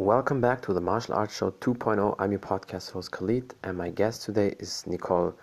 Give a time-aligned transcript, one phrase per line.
[0.00, 2.16] Welcome back to the Martial Arts Show 2.0.
[2.18, 5.34] I'm your podcast host Khalid, and my guest today is Nicole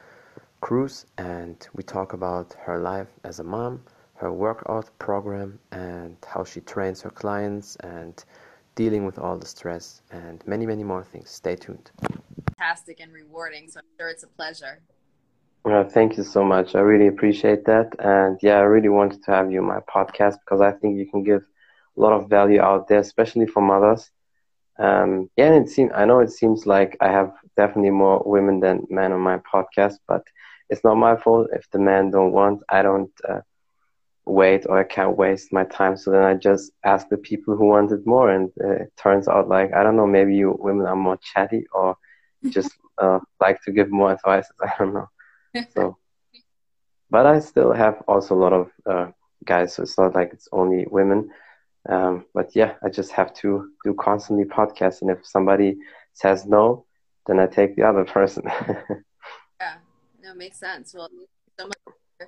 [0.61, 3.83] Cruz, and we talk about her life as a mom,
[4.15, 8.25] her workout program, and how she trains her clients, and
[8.73, 11.29] dealing with all the stress, and many, many more things.
[11.29, 11.91] Stay tuned.
[12.57, 14.79] Fantastic and rewarding, so I'm sure it's a pleasure.
[15.65, 16.73] Well, thank you so much.
[16.73, 20.39] I really appreciate that, and yeah, I really wanted to have you on my podcast
[20.43, 21.43] because I think you can give
[21.95, 24.09] a lot of value out there, especially for mothers
[24.79, 28.59] um, yeah, and it seems I know it seems like I have definitely more women
[28.59, 30.23] than men on my podcast, but
[30.69, 32.61] it's not my fault if the men don't want.
[32.69, 33.41] I don't uh,
[34.25, 35.97] wait or I can't waste my time.
[35.97, 39.47] So then I just ask the people who wanted more, and uh, it turns out
[39.47, 41.95] like I don't know, maybe you women are more chatty or
[42.49, 44.47] just uh, like to give more advice.
[44.63, 45.09] I don't know.
[45.73, 45.97] So,
[47.09, 49.07] but I still have also a lot of uh,
[49.43, 51.31] guys, so it's not like it's only women.
[51.87, 55.77] Um, but yeah, I just have to do constantly podcasts, and if somebody
[56.13, 56.85] says no,
[57.27, 58.43] then I take the other person.
[59.59, 59.75] yeah,
[60.21, 60.93] no, makes sense.
[60.93, 61.09] Well,
[61.59, 62.27] so much for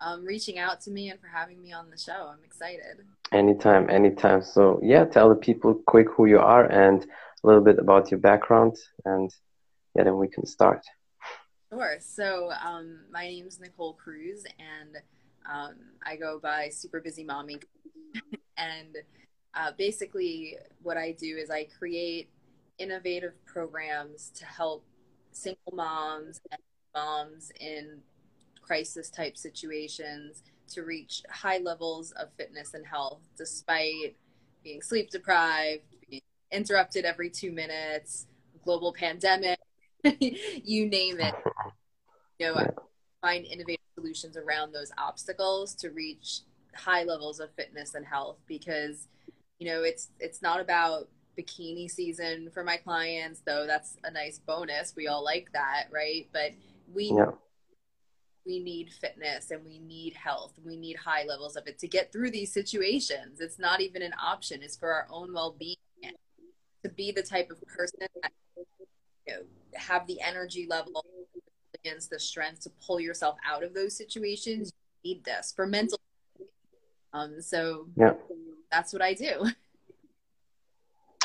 [0.00, 2.30] um, reaching out to me and for having me on the show.
[2.32, 3.04] I'm excited.
[3.32, 4.42] Anytime, anytime.
[4.42, 8.20] So yeah, tell the people quick who you are and a little bit about your
[8.20, 9.30] background, and
[9.94, 10.84] yeah, then we can start.
[11.72, 11.96] Sure.
[12.00, 14.96] So um, my name is Nicole Cruz, and
[15.50, 17.58] um, I go by Super Busy Mommy
[18.56, 18.96] and
[19.54, 22.28] uh, basically, what I do is I create
[22.78, 24.84] innovative programs to help
[25.32, 26.60] single moms and
[26.94, 28.00] moms in
[28.60, 34.16] crisis type situations to reach high levels of fitness and health despite
[34.62, 38.26] being sleep deprived, being interrupted every two minutes,
[38.64, 39.58] global pandemic,
[40.04, 41.34] you name it.
[42.38, 42.66] You know,
[43.22, 46.40] find innovative solutions around those obstacles to reach
[46.76, 49.08] high levels of fitness and health because
[49.58, 54.38] you know it's it's not about bikini season for my clients though that's a nice
[54.38, 54.94] bonus.
[54.96, 56.28] We all like that right?
[56.32, 56.52] But
[56.92, 57.32] we yeah.
[58.46, 60.52] we need fitness and we need health.
[60.64, 63.40] We need high levels of it to get through these situations.
[63.40, 64.62] It's not even an option.
[64.62, 65.76] It's for our own well-being
[66.86, 68.32] to be the type of person that
[69.26, 69.40] you know,
[69.74, 71.04] have the energy level
[71.74, 74.72] against the strength to pull yourself out of those situations.
[75.02, 75.98] You need this for mental
[77.16, 78.12] um, so yeah,
[78.70, 79.50] that's what I do.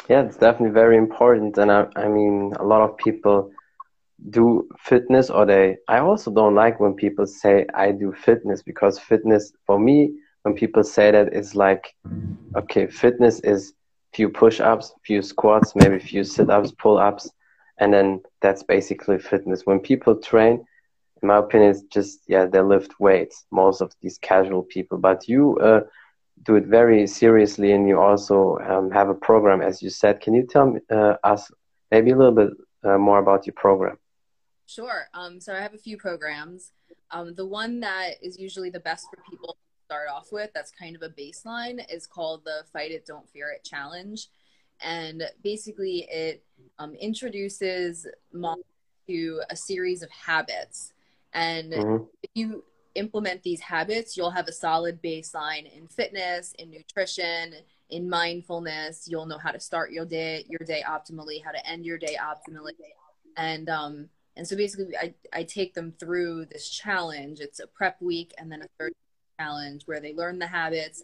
[0.10, 3.52] Yeah, it's definitely very important, and I, I mean, a lot of people
[4.30, 5.78] do fitness, or they.
[5.88, 10.14] I also don't like when people say I do fitness because fitness for me,
[10.44, 11.94] when people say that, it's like,
[12.56, 13.74] okay, fitness is
[14.14, 17.30] few push-ups, few squats, maybe few sit-ups, pull-ups,
[17.80, 19.66] and then that's basically fitness.
[19.66, 20.66] When people train,
[21.22, 23.46] in my opinion, it's just yeah, they lift weights.
[23.52, 25.82] Most of these casual people, but you uh,
[26.44, 30.22] do it very seriously, and you also um, have a program, as you said.
[30.22, 31.52] Can you tell me, uh, us
[31.92, 32.50] maybe a little bit
[32.84, 33.98] uh, more about your program?
[34.66, 35.08] Sure.
[35.14, 36.72] Um, so I have a few programs.
[37.12, 40.72] Um, the one that is usually the best for people to start off with, that's
[40.72, 44.28] kind of a baseline, is called the Fight It, Don't Fear It Challenge.
[44.80, 46.44] And basically, it
[46.80, 48.64] um, introduces moms
[49.08, 50.94] to a series of habits
[51.34, 52.04] and mm-hmm.
[52.24, 52.64] if you
[52.96, 57.54] implement these habits, you'll have a solid baseline in fitness, in nutrition,
[57.90, 59.08] in mindfulness.
[59.08, 62.18] You'll know how to start your day, your day optimally, how to end your day
[62.22, 62.74] optimally.
[63.38, 67.40] And um and so basically I, I take them through this challenge.
[67.40, 68.94] It's a prep week and then a third
[69.40, 71.04] challenge where they learn the habits,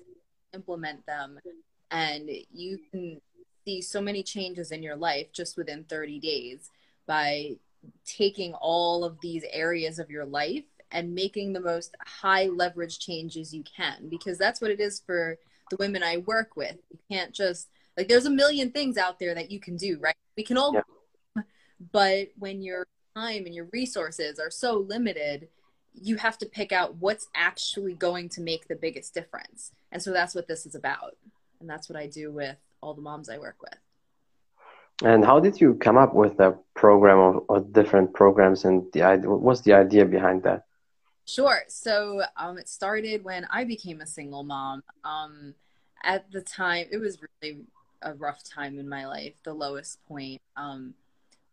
[0.53, 1.39] implement them,
[1.91, 3.21] and you can
[3.65, 6.71] see so many changes in your life just within 30 days
[7.05, 7.57] by
[8.05, 13.53] taking all of these areas of your life and making the most high leverage changes
[13.53, 15.37] you can because that's what it is for
[15.69, 16.77] the women I work with.
[16.89, 20.15] You can't just like there's a million things out there that you can do, right?
[20.35, 21.43] We can all yeah.
[21.91, 25.49] but when your time and your resources are so limited,
[25.93, 29.71] you have to pick out what's actually going to make the biggest difference.
[29.91, 31.17] And so that's what this is about.
[31.59, 33.77] And that's what I do with all the moms I work with.
[35.03, 39.03] And how did you come up with the program or, or different programs and the
[39.03, 39.29] idea?
[39.29, 40.65] What's the idea behind that?
[41.25, 41.59] Sure.
[41.67, 44.81] So um, it started when I became a single mom.
[45.03, 45.53] Um,
[46.03, 47.65] at the time, it was really
[48.01, 50.41] a rough time in my life, the lowest point.
[50.55, 50.93] Um,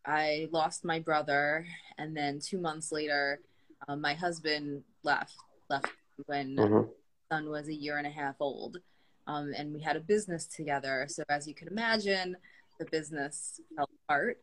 [0.07, 1.67] I lost my brother,
[1.99, 3.41] and then two months later,
[3.89, 5.35] um, my husband left.
[5.71, 5.89] Left
[6.27, 6.91] when mm-hmm.
[7.33, 8.79] son was a year and a half old,
[9.27, 11.07] um, and we had a business together.
[11.09, 12.37] So as you can imagine,
[12.79, 14.39] the business fell apart,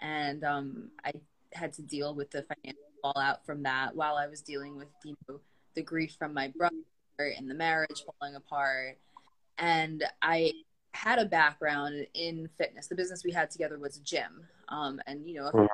[0.00, 1.12] and um, I
[1.52, 5.14] had to deal with the financial fallout from that while I was dealing with you
[5.28, 5.40] know
[5.74, 6.74] the grief from my brother
[7.18, 8.98] and the marriage falling apart.
[9.58, 10.52] And I
[10.92, 12.88] had a background in fitness.
[12.88, 15.68] The business we had together was a gym, um, and you know, Mhm.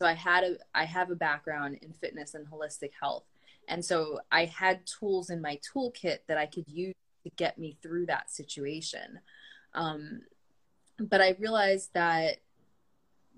[0.00, 3.24] so I had a I have a background in fitness and holistic health,
[3.68, 6.94] and so I had tools in my toolkit that I could use
[7.24, 9.20] to get me through that situation.
[9.74, 10.22] Um,
[10.98, 12.38] but I realized that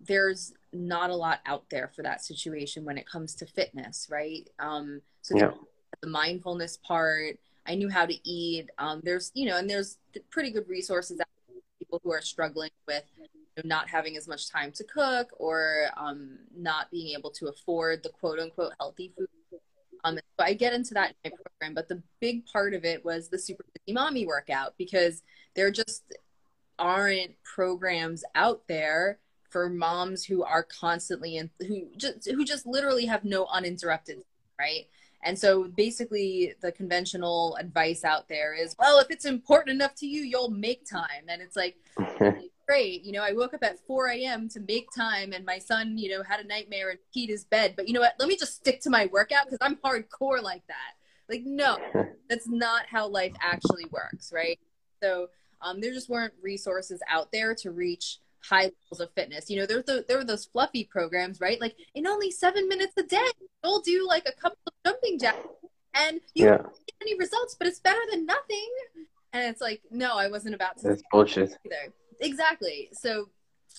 [0.02, 4.48] there's not a lot out there for that situation when it comes to fitness, right?
[4.58, 5.52] Um, so Yeah.
[6.00, 8.70] the mindfulness part, I knew how to eat.
[8.78, 9.98] Um, there's, you know, and there's
[10.30, 13.26] pretty good resources out there for people who are struggling with you
[13.58, 18.02] know, not having as much time to cook or um, not being able to afford
[18.02, 19.28] the quote unquote healthy food.
[20.04, 23.04] Um, so I get into that in my program, but the big part of it
[23.04, 25.22] was the super busy mommy workout because
[25.54, 26.04] they're just
[26.80, 29.18] aren't programs out there
[29.50, 34.22] for moms who are constantly and who just who just literally have no uninterrupted
[34.58, 34.86] right?
[35.22, 40.06] And so basically the conventional advice out there is well if it's important enough to
[40.06, 41.24] you you'll make time.
[41.28, 41.76] And it's like
[42.66, 45.98] great you know i woke up at 4 a.m to make time and my son
[45.98, 47.74] you know had a nightmare and peed his bed.
[47.76, 48.14] But you know what?
[48.18, 50.94] Let me just stick to my workout because i'm hardcore like that.
[51.28, 51.78] Like no
[52.28, 54.58] that's not how life actually works right?
[55.02, 55.28] So
[55.62, 59.50] um, there just weren't resources out there to reach high levels of fitness.
[59.50, 61.60] You know, there's the, there were those fluffy programs, right?
[61.60, 63.26] Like in only seven minutes a day,
[63.62, 65.46] you'll do like a couple of jumping jacks
[65.94, 66.56] and you Yeah.
[66.58, 68.68] don't get any results, but it's better than nothing.
[69.32, 71.54] And it's like, no, I wasn't about to That's bullshit.
[71.66, 71.92] either.
[72.20, 72.88] Exactly.
[72.92, 73.28] So,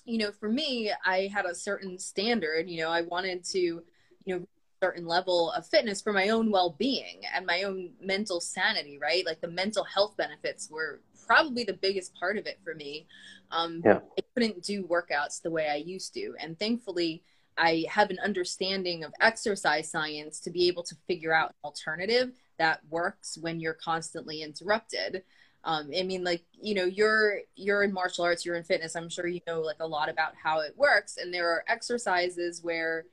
[0.05, 2.69] you know, for me, I had a certain standard.
[2.69, 3.83] You know, I wanted to, you
[4.27, 4.45] know,
[4.81, 8.97] certain level of fitness for my own well-being and my own mental sanity.
[8.99, 11.01] Right, like the mental health benefits were
[11.31, 13.07] probably the biggest part of it for me.
[13.51, 13.99] Um, Yeah.
[14.17, 17.23] I couldn't do workouts the way I used to, and thankfully.
[17.57, 22.31] I have an understanding of exercise science to be able to figure out an alternative
[22.57, 25.23] that works when you're constantly interrupted
[25.65, 29.09] um, i mean like you know you're you're in martial arts you're in fitness i'm
[29.09, 33.05] sure you know like a lot about how it works and there are exercises where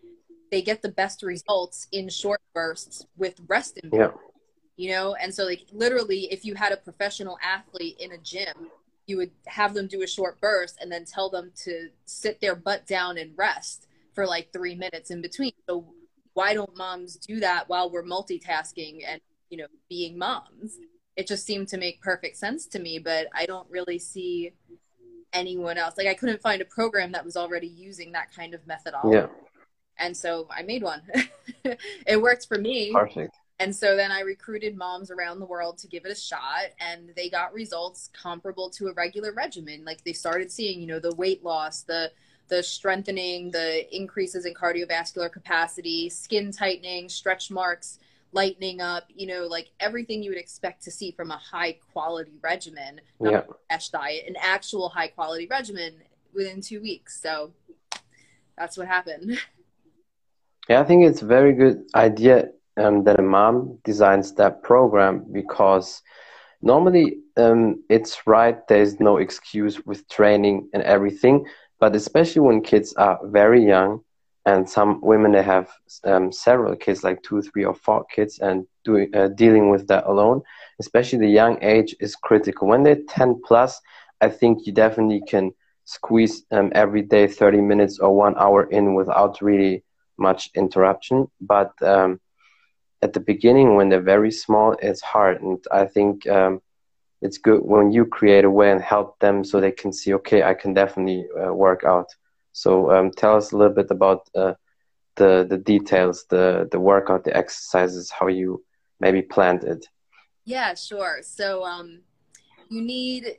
[0.50, 4.12] they get the best results in short bursts with rest in Yeah.
[4.79, 5.15] You know?
[5.17, 8.71] And so like literally if you had a professional athlete in a gym
[9.09, 12.55] you would have them do a short burst and then tell them to sit their
[12.55, 15.53] butt down and rest for like three minutes in between.
[15.67, 15.87] So
[16.35, 19.21] why don't moms do that while we're multitasking and
[19.51, 20.77] you know being moms?
[21.17, 24.53] It just seemed to make perfect sense to me but i don't really see
[25.33, 25.97] anyone else.
[25.97, 29.17] Like i couldn't find a program that was already using that kind of methodology.
[29.17, 29.27] Yeah.
[29.99, 31.03] and so i made one.
[32.07, 32.93] It worked for me.
[32.93, 33.35] Perfect.
[33.60, 37.10] And so then I recruited moms around the world to give it a shot, and
[37.16, 39.84] they got results comparable to a regular regimen.
[39.84, 42.12] Like they started seeing, you know, the weight loss, the
[42.49, 47.99] the strengthening, the increases in cardiovascular capacity, skin tightening, stretch marks,
[48.32, 52.38] lightening up, you know, like everything you would expect to see from a high quality
[52.43, 53.38] regimen, not Yeah.
[53.40, 55.94] a crash diet, an actual high quality regimen
[56.32, 57.20] within two weeks.
[57.20, 57.52] So
[58.56, 59.38] that's what happened.
[60.70, 65.25] Yeah, I think it's a very good idea um, that a mom designs that program
[65.33, 66.03] because
[66.63, 71.47] normally um, it's right, there's no excuse with training and everything,
[71.81, 74.01] but especially when kids are very young
[74.47, 75.69] and some women they have
[76.05, 80.07] um, several kids, like two, three, or four kids, and doing uh, dealing with that
[80.07, 80.41] alone,
[80.81, 82.67] especially the young age is critical.
[82.67, 83.81] When they're 10 plus,
[84.20, 85.53] I think you definitely can
[85.85, 89.85] squeeze um, every day 30 minutes or one hour in without really
[90.17, 91.27] much interruption.
[91.41, 92.20] But um,
[93.02, 95.43] at the beginning, when they're very small, it's hard.
[95.43, 96.60] And I think um,
[97.22, 100.43] it's good when you create a way and help them so they can see, okay,
[100.43, 102.08] I can definitely uh, work out.
[102.52, 104.55] So um, tell us a little bit about uh,
[105.17, 108.64] the the details, the the workout, the exercises, how you
[109.00, 109.86] maybe planned it.
[110.44, 111.19] Yeah, sure.
[111.22, 112.00] So um,
[112.69, 113.36] you need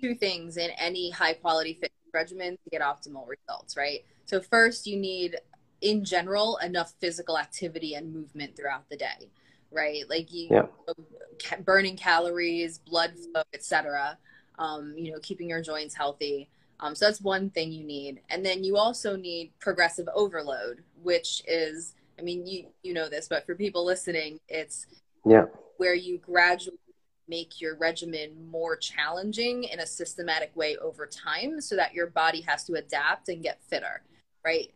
[0.00, 4.04] two things in any high quality fitness regimen to get optimal results, right?
[4.24, 5.36] So first, you need,
[5.80, 9.30] in general, enough physical activity and movement throughout the day,
[9.70, 10.08] right?
[10.08, 10.66] Like you Yeah.
[11.38, 14.18] ca- burning calories, blood flow, etc.
[14.58, 16.48] Um, you know, keeping your joints healthy.
[16.80, 21.42] Um, so that's one thing you need, and then you also need progressive overload, which
[21.46, 24.86] is, I mean, you you know this, but for people listening, it's
[25.24, 25.46] Yeah.
[25.78, 26.78] where you gradually
[27.28, 32.40] make your regimen more challenging in a systematic way over time so that your body
[32.42, 34.02] has to adapt and get fitter,
[34.44, 34.72] right?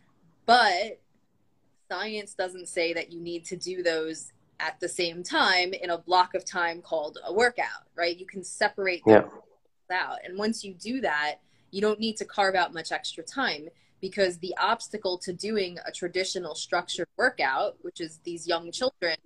[0.51, 0.99] But
[1.89, 5.99] science doesn't say that you need to do those at the same time in a
[5.99, 8.19] block of time called a workout, right?
[8.19, 9.29] You can separate Yeah.
[9.93, 10.19] out.
[10.25, 11.37] And once you do that,
[11.71, 13.69] you don't need to carve out much extra time
[14.01, 19.17] because the obstacle to doing a traditional structured workout, which is these young children,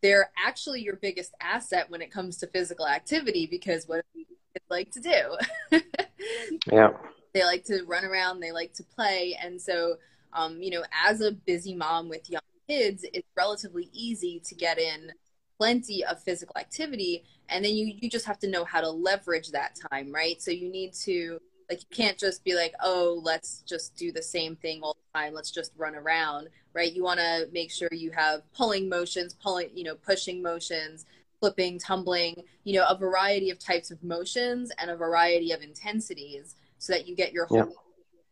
[0.00, 4.90] they're actually your biggest asset when it comes to physical activity because what kids like
[4.90, 5.80] to do.
[6.72, 6.90] yeah.
[7.34, 9.38] They like to run around, they like to play.
[9.40, 9.98] And so,
[10.34, 14.78] um, you know, as a busy mom with young kids, it's relatively easy to get
[14.78, 15.12] in
[15.58, 17.24] plenty of physical activity.
[17.48, 20.40] And then you, you just have to know how to leverage that time, right?
[20.42, 21.38] So you need to,
[21.70, 25.18] like, you can't just be like, oh, let's just do the same thing all the
[25.18, 25.34] time.
[25.34, 26.92] Let's just run around, right?
[26.92, 31.06] You want to make sure you have pulling motions, pulling, you know, pushing motions,
[31.40, 36.56] flipping, tumbling, you know, a variety of types of motions and a variety of intensities
[36.78, 37.83] so that you get your whole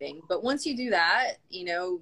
[0.03, 0.21] thing.
[0.29, 2.01] But once you do that, you know,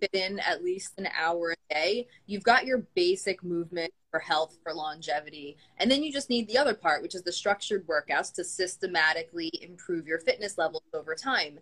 [0.00, 4.56] fit in at least an hour a day, you've got your basic movement for health,
[4.62, 5.56] for longevity.
[5.78, 9.50] And then you just need the other part, which is the structured workouts to systematically
[9.60, 11.58] improve your fitness levels over time.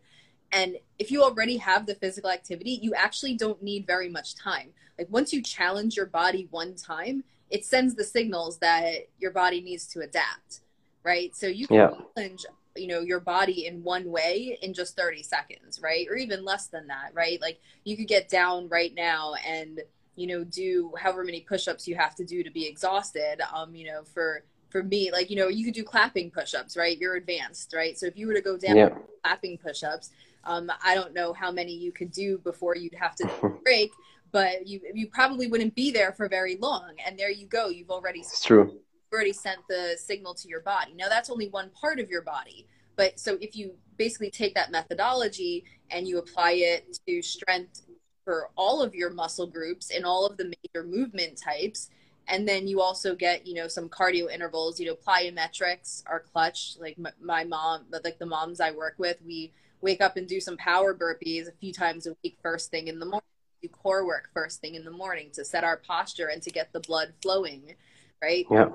[0.52, 4.70] And if you already have the physical activity, you actually don't need very much time.
[4.96, 9.60] Like once you challenge your body one time, it sends the signals that your body
[9.60, 10.60] needs to adapt,
[11.02, 11.34] right?
[11.34, 11.90] So you can yeah.
[12.14, 12.44] challenge
[12.76, 16.68] you know your body in one way in just 30 seconds right or even less
[16.68, 19.80] than that right like you could get down right now and
[20.14, 23.86] you know do however many push-ups you have to do to be exhausted um you
[23.86, 27.72] know for for me like you know you could do clapping push-ups right you're advanced
[27.74, 28.88] right so if you were to go down yeah.
[29.22, 30.10] clapping push-ups
[30.44, 33.28] um i don't know how many you could do before you'd have to
[33.64, 33.90] break
[34.32, 36.90] but you you probably wouldn't be there for very long.
[37.06, 37.68] And there you go.
[37.68, 38.80] You've already it's true.
[39.16, 40.92] Already sent the signal to your body.
[40.94, 42.66] Now that's only one part of your body.
[42.96, 47.82] But so if you basically take that methodology and you apply it to strength
[48.24, 51.90] for all of your muscle groups and all of the major movement types,
[52.28, 56.74] and then you also get you know some cardio intervals you know plyometrics are clutch
[56.80, 60.40] like my, my mom like the moms i work with we wake up and do
[60.40, 63.22] some power burpees a few times a week first thing in the morning
[63.62, 66.72] do core work first thing in the morning to set our posture and to get
[66.72, 67.74] the blood flowing,
[68.22, 68.46] right?
[68.50, 68.68] Yeah.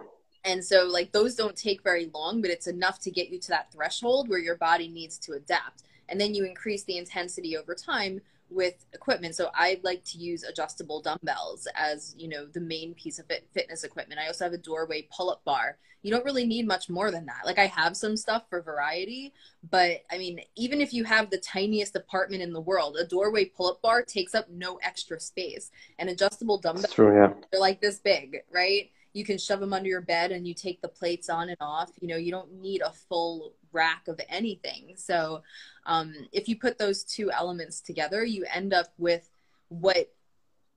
[0.44, 3.50] And so, like, those don't take very long, but it's enough to get you to
[3.50, 5.84] that threshold where your body needs to adapt.
[6.10, 8.22] And then you increase the intensity over time
[8.52, 9.36] with equipment.
[9.36, 13.48] So I like to use adjustable dumbbells as, you know, the main piece of fit,
[13.54, 14.20] fitness equipment.
[14.20, 15.78] I also have a doorway pull-up bar.
[16.04, 17.46] You don't really need much more than that.
[17.46, 19.34] Like I have some stuff for variety,
[19.70, 23.46] but I mean, even if you have the tiniest apartment in the world, a doorway
[23.46, 25.72] pull-up bar takes up no extra space.
[26.00, 27.34] And adjustable dumbbells true, yeah.
[27.52, 28.90] they're like this big, right?
[29.14, 31.92] You can shove them under your bed and you take the plates on and off.
[32.00, 34.94] You know, you don't need a full rack of anything.
[34.96, 35.44] So
[35.86, 39.30] um, if you put those two elements together, you end up with
[39.70, 40.14] what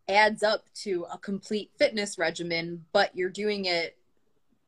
[0.09, 3.97] adds up to a complete fitness regimen, but you're doing it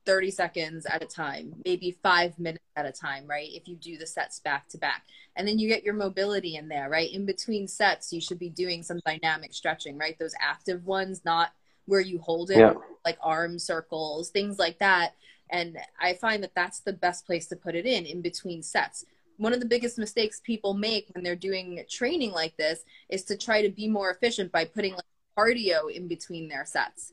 [0.06, 3.50] 30 seconds at a time, maybe five minutes at a time, right?
[3.52, 5.02] If you do the sets back to back.
[5.34, 7.12] And then you get your mobility in there, right?
[7.12, 10.18] In between sets, you should be doing some dynamic stretching, right?
[10.18, 11.52] Those active ones, not
[11.86, 12.74] where you hold it, yeah.
[13.04, 15.14] like arm circles, things like that.
[15.50, 19.04] And I find that that's the best place to put it in, in between sets.
[19.38, 23.36] One of the biggest mistakes people make when they're doing training like this is to
[23.36, 25.04] try to be more efficient by putting like
[25.36, 27.12] cardio in between their sets.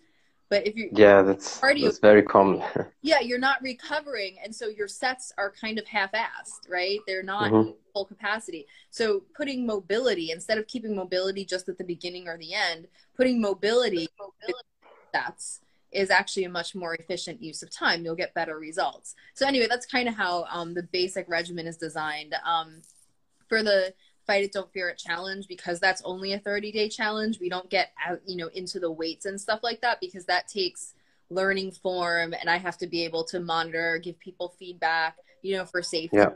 [0.50, 2.64] But if you yeah, that's cardio, that's very common.
[3.02, 7.00] yeah, you're not recovering, and so your sets are kind of half-assed, right?
[7.08, 7.72] They're not mm-hmm.
[7.94, 8.68] full capacity.
[8.92, 13.42] So putting mobility instead of keeping mobility just at the beginning or the end, putting
[13.42, 14.68] mobility, mobility.
[15.14, 18.04] sets is actually a much more efficient use of time.
[18.04, 19.16] You'll get better results.
[19.36, 22.36] So anyway, that's kind of how um, the basic regimen is designed.
[22.46, 22.82] Um,
[23.48, 23.94] for the
[24.26, 27.70] fight it, don't fear it challenge, because that's only a 30 day challenge, we don't
[27.70, 30.94] get out, you know, into the weights and stuff like that because that takes
[31.30, 35.66] learning form and I have to be able to monitor, give people feedback, you know,
[35.66, 36.18] for safety.
[36.18, 36.32] Yeah.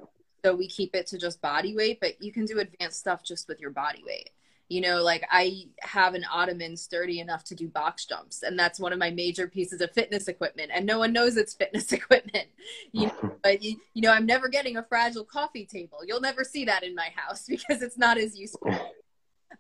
[0.46, 3.48] So we keep it to just body weight, but you can do advanced stuff just
[3.48, 4.30] with your body weight
[4.70, 8.80] you know like i have an ottoman sturdy enough to do box jumps and that's
[8.80, 12.48] one of my major pieces of fitness equipment and no one knows it's fitness equipment
[12.92, 16.00] you know but you, you know i'm never getting a fragile coffee table.
[16.06, 18.74] You'll never see that in my house because it's not as useful.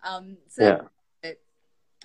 [0.03, 0.81] Um so yeah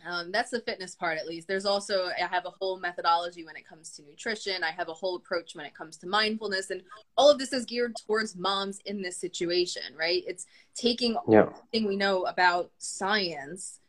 [0.06, 1.46] um, that's the fitness part at least.
[1.46, 4.64] There's also i have a whole methodology when it comes to nutrition.
[4.64, 6.70] I have a whole approach when it comes to mindfulness.
[6.70, 6.82] And
[7.16, 10.22] all of this is geared towards moms in this situation right?
[10.26, 11.42] It's taking yeah.
[11.42, 13.80] everything we know about science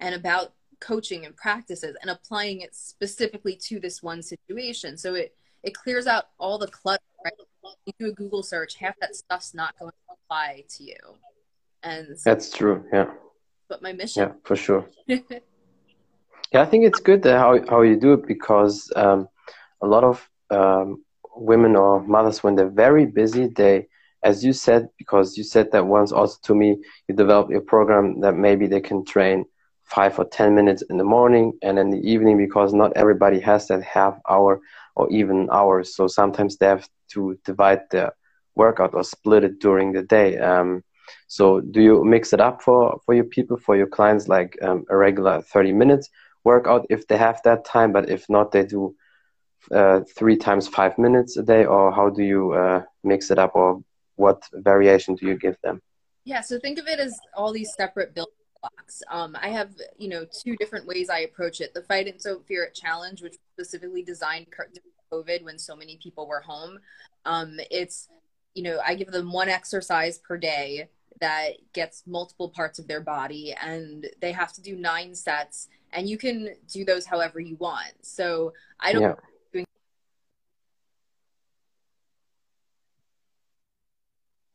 [0.00, 4.96] and about coaching and practices and applying it specifically to this one situation.
[4.96, 7.32] So it it clears out all the clutter right?
[7.86, 10.96] You do a google search half that stuff's not going to apply to you.
[11.82, 12.84] And so that's true.
[12.92, 13.10] Yeah.
[13.68, 14.88] But my mission yeah for sure
[16.52, 19.28] Yeah, I think it's good how how you do it because um,
[19.82, 21.04] a lot of um,
[21.36, 23.86] women or mothers, when they're very busy, they,
[24.24, 26.76] as you said, because you said that once also to me,
[27.08, 29.44] you develop a program that maybe they can train
[29.84, 33.68] five or ten minutes in the morning and in the evening because not everybody has
[33.68, 34.60] that half hour
[34.96, 35.94] or even hours.
[35.94, 38.12] So sometimes they have to divide the
[38.56, 40.38] workout or split it during the day.
[40.38, 40.82] Um,
[41.28, 44.84] so do you mix it up for for your people for your clients like um,
[44.90, 46.08] a regular 30 minutes
[46.44, 48.94] workout if they have that time but if not they do
[49.72, 53.54] uh, three times five minutes a day or how do you uh, mix it up
[53.54, 53.82] or
[54.16, 55.80] what variation do you give them?
[56.24, 59.02] Yeah so think of it as all these separate building blocks.
[59.10, 61.74] Um, i have you know two different ways i approach it.
[61.74, 65.98] The fight and so fear it challenge which specifically designed during covid when so many
[66.02, 66.78] people were home.
[67.24, 68.08] Um, it's
[68.54, 70.88] you know i give them one exercise per day
[71.20, 76.08] that gets multiple parts of their body and they have to do nine sets and
[76.08, 79.64] you can do those however you want so i don't yeah.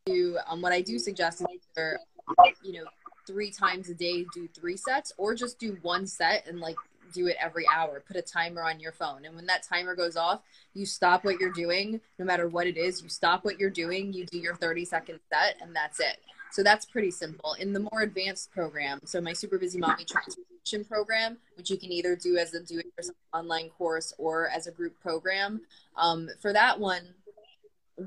[0.05, 1.47] do um, what i do suggest is
[1.77, 1.99] either,
[2.63, 2.85] you know
[3.27, 6.77] three times a day do three sets or just do one set and like
[7.13, 8.03] do it every hour.
[8.05, 9.25] Put a timer on your phone.
[9.25, 10.41] And when that timer goes off,
[10.73, 13.01] you stop what you're doing, no matter what it is.
[13.01, 16.17] You stop what you're doing, you do your 30 second set, and that's it.
[16.55, 17.51] So that's pretty simple.
[17.59, 21.91] In the more advanced program, so my Super Busy Mommy Transformation program, which you can
[21.91, 25.59] either do as a do it yourself online course or as a group program,
[25.97, 27.01] um, for that one,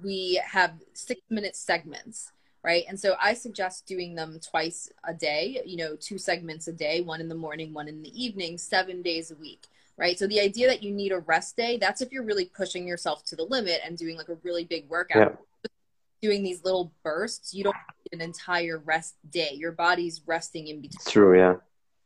[0.03, 2.33] we have six minute segments
[2.65, 2.85] right?
[2.89, 7.01] And so I suggest doing them twice a day, you know, two segments a day,
[7.01, 10.19] one in the morning, one in the evening, seven days a week, right?
[10.19, 13.25] So the idea that you need a rest day, that's if you're really pushing yourself
[13.27, 15.39] to the limit and doing like a really big workout.
[15.39, 15.69] Yeah.
[16.21, 17.77] Doing these little bursts, you don't
[18.13, 19.53] an entire rest day.
[19.55, 21.13] Your body's resting in between.
[21.13, 21.57] True, yeah.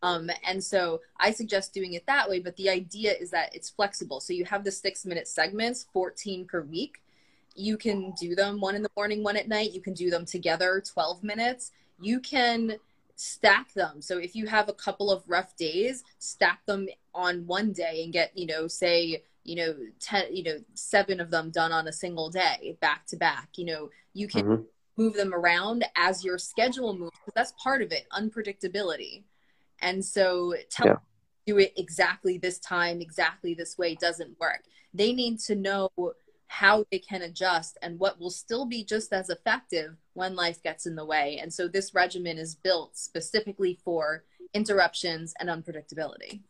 [0.03, 3.71] Um, and so I suggest doing it that way, but the idea is that it's
[3.71, 4.21] flexible.
[4.21, 7.03] So you have the six minute segments, 14 per week
[7.55, 9.73] you can do them one in the morning, one at night.
[9.73, 11.73] You can do them together, 12 minutes.
[12.01, 12.77] You can
[13.17, 14.01] stack them.
[14.01, 18.13] So if you have a couple of rough days, stack them on one day and
[18.13, 21.93] get, you know, say, you know, 10, you know, seven of them done on a
[21.93, 23.51] single day, back to back.
[23.57, 24.62] You know, you can mm-hmm.
[24.96, 27.16] Move them around as your schedule moves.
[27.35, 29.24] That's part of it, unpredictability.
[29.81, 30.96] And so tell yeah.
[31.46, 34.62] do it exactly this time, exactly this way doesn't work.
[34.94, 35.90] They need to know
[36.52, 40.85] how they can adjust and what will still be just as effective when life gets
[40.85, 41.38] in the way.
[41.40, 46.40] And so this regimen is built specifically for interruptions and unpredictability.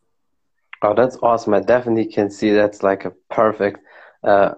[0.81, 1.53] Oh, that's awesome.
[1.53, 3.79] I definitely can see that's like a perfect
[4.25, 4.55] uh,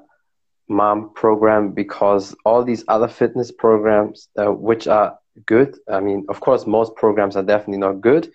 [0.68, 6.40] mom program because all these other fitness programs, uh, which are good, I mean, of
[6.40, 8.32] course, most programs are definitely not good,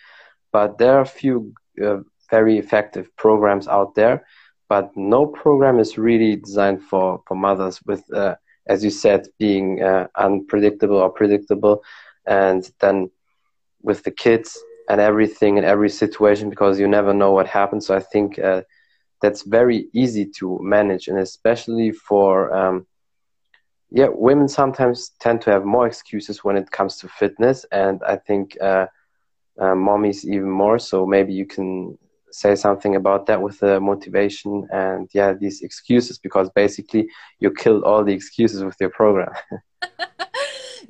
[0.53, 1.99] but there are a few uh,
[2.31, 4.25] very effective programs out there.
[4.69, 8.37] But no program is really designed for for mothers with uh,
[8.69, 11.83] as you said being uh, unpredictable or predictable.
[12.27, 13.11] And then
[13.83, 14.57] with the kids
[14.89, 17.87] and everything and every situation because you never know what happens.
[17.87, 18.63] So i think uh,
[19.23, 22.87] that's very easy to manage and especially for um,
[23.91, 28.17] yeah women sometimes tend to have more excuses when it comes to fitness and i
[28.17, 28.87] think uh,
[29.61, 31.97] uh, mommies even more so maybe you can
[32.33, 37.09] say something about that with the motivation and yeah these excuses because basically
[37.41, 39.33] you killed all the excuses with your program.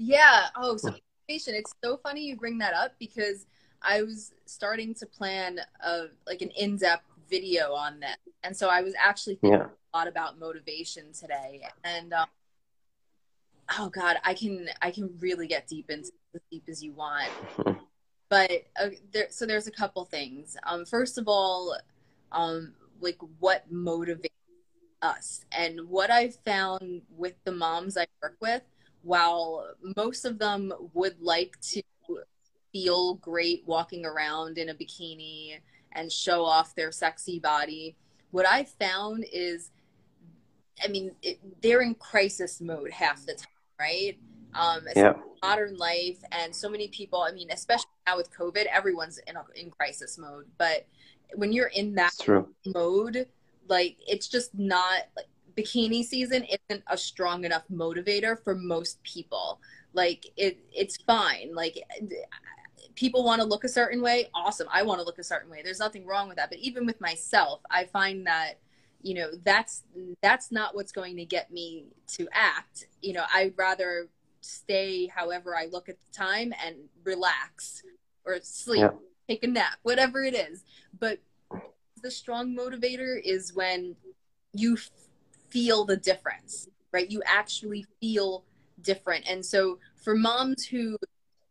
[0.02, 0.46] Yeah.
[0.56, 0.94] Oh so
[1.28, 1.54] motivation.
[1.54, 3.46] It's so funny you bring that up because
[3.82, 8.82] i was starting to plan a like an in-depth video on that and so i
[8.82, 9.66] was actually thinking yeah.
[9.94, 11.62] a lot about motivation today.
[11.84, 12.26] And um,
[13.78, 17.30] oh god i can i can really get deep into as deep as you want.
[18.28, 20.56] But uh, there so there's a couple things.
[20.64, 21.76] Um, first of all
[22.32, 24.28] um, like what motivates
[25.02, 25.44] us?
[25.52, 28.62] And what i've found with the moms i work with
[29.02, 29.66] while
[29.96, 31.82] most of them would like to
[32.72, 35.58] feel great walking around in a bikini
[35.92, 37.96] and show off their sexy body.
[38.30, 39.70] What i found is
[40.84, 43.46] i mean it, they're in crisis mode half the time
[43.78, 44.18] right?
[44.52, 45.14] Um, yeah.
[45.42, 49.44] modern life and so many people i mean especially now with covid everyone's in, a,
[49.54, 50.46] in crisis mode.
[50.58, 50.86] But
[51.34, 52.12] when you're in that
[52.66, 53.26] mode
[53.68, 55.26] like it's just not like
[55.56, 59.60] bikini season isn't a strong enough motivator for most people.
[59.92, 61.54] Like it it's fine.
[61.54, 61.78] Like
[62.94, 65.60] people want to look a certain way awesome i want to look a certain way
[65.62, 68.54] there's nothing wrong with that but even with myself i find that
[69.02, 69.82] you know that's
[70.22, 74.08] that's not what's going to get me to act you know i'd rather
[74.40, 77.82] stay however I look at the time and relax
[78.24, 78.90] or sleep, yeah.
[79.28, 80.64] take a nap, whatever it is.
[80.98, 81.20] But
[82.02, 83.96] the strong motivator is when
[84.52, 84.90] you f-
[85.48, 87.10] feel the difference, right?
[87.10, 88.44] You actually feel
[88.82, 89.28] different.
[89.28, 90.96] And so for moms who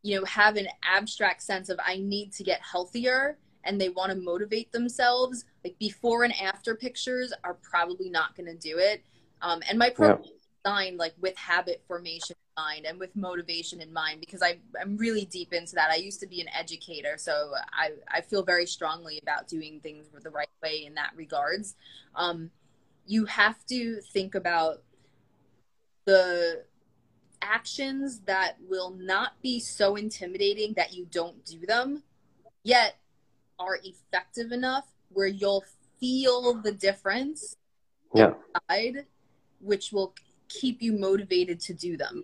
[0.02, 4.12] you know, have an abstract sense of I need to get healthier and they want
[4.12, 9.04] to motivate themselves, like before and after pictures are probably not going to do it.
[9.42, 10.32] Um, and my program yeah.
[10.64, 14.98] designed like with habit formation in mind and with motivation in mind because I, I'm
[14.98, 15.92] really deep into that.
[15.92, 20.08] I used to be an educator, so I, I feel very strongly about doing things
[20.22, 21.76] the right way in that regards.
[22.16, 22.52] Um,
[23.06, 24.84] you have to think about
[26.06, 26.64] the
[27.42, 32.04] actions that will not be so intimidating that you don't do them,
[32.64, 32.98] yet
[33.58, 35.64] are effective enough where you'll
[36.00, 37.56] feel the difference
[38.14, 38.34] yeah.
[38.70, 39.06] inside,
[39.60, 40.14] which will
[40.48, 42.24] keep you motivated to do them.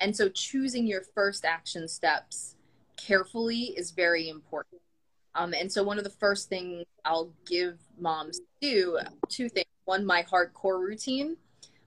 [0.00, 2.56] And so choosing your first action steps
[2.96, 4.80] carefully is very important.
[5.34, 9.66] Um, and so one of the first things I'll give moms to do, two things.
[9.84, 11.36] One, my hardcore routine.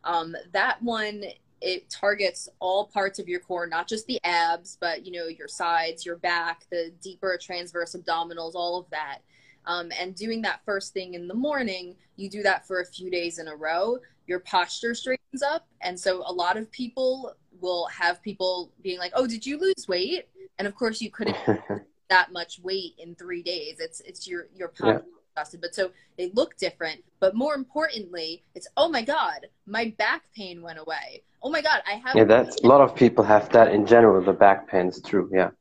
[0.04, 1.24] Um, that one
[1.62, 5.48] it targets all parts of your core, not just the abs, but you know your
[5.48, 9.20] sides, your back, the deeper transverse abdominals, all of that.
[9.66, 13.12] Um, and doing that first thing in the morning, you do that for a few
[13.12, 13.98] days in a row.
[14.28, 19.12] Your posture straightens up, and so a lot of people will have people being like,
[19.16, 20.28] "Oh, did you lose weight?"
[20.60, 21.38] And of course, you couldn't
[22.10, 23.78] that much weight in three days.
[23.80, 25.04] It's it's your your posture.
[25.06, 25.62] Yeah adjusted.
[25.62, 27.04] But so they look different.
[27.20, 31.24] But more importantly, it's oh my god, my back pain went away.
[31.48, 32.14] Oh my god, I have.
[32.14, 34.22] Yeah, that's a lot of people have that in general.
[34.22, 35.30] The back pain is true.
[35.34, 35.52] Yeah.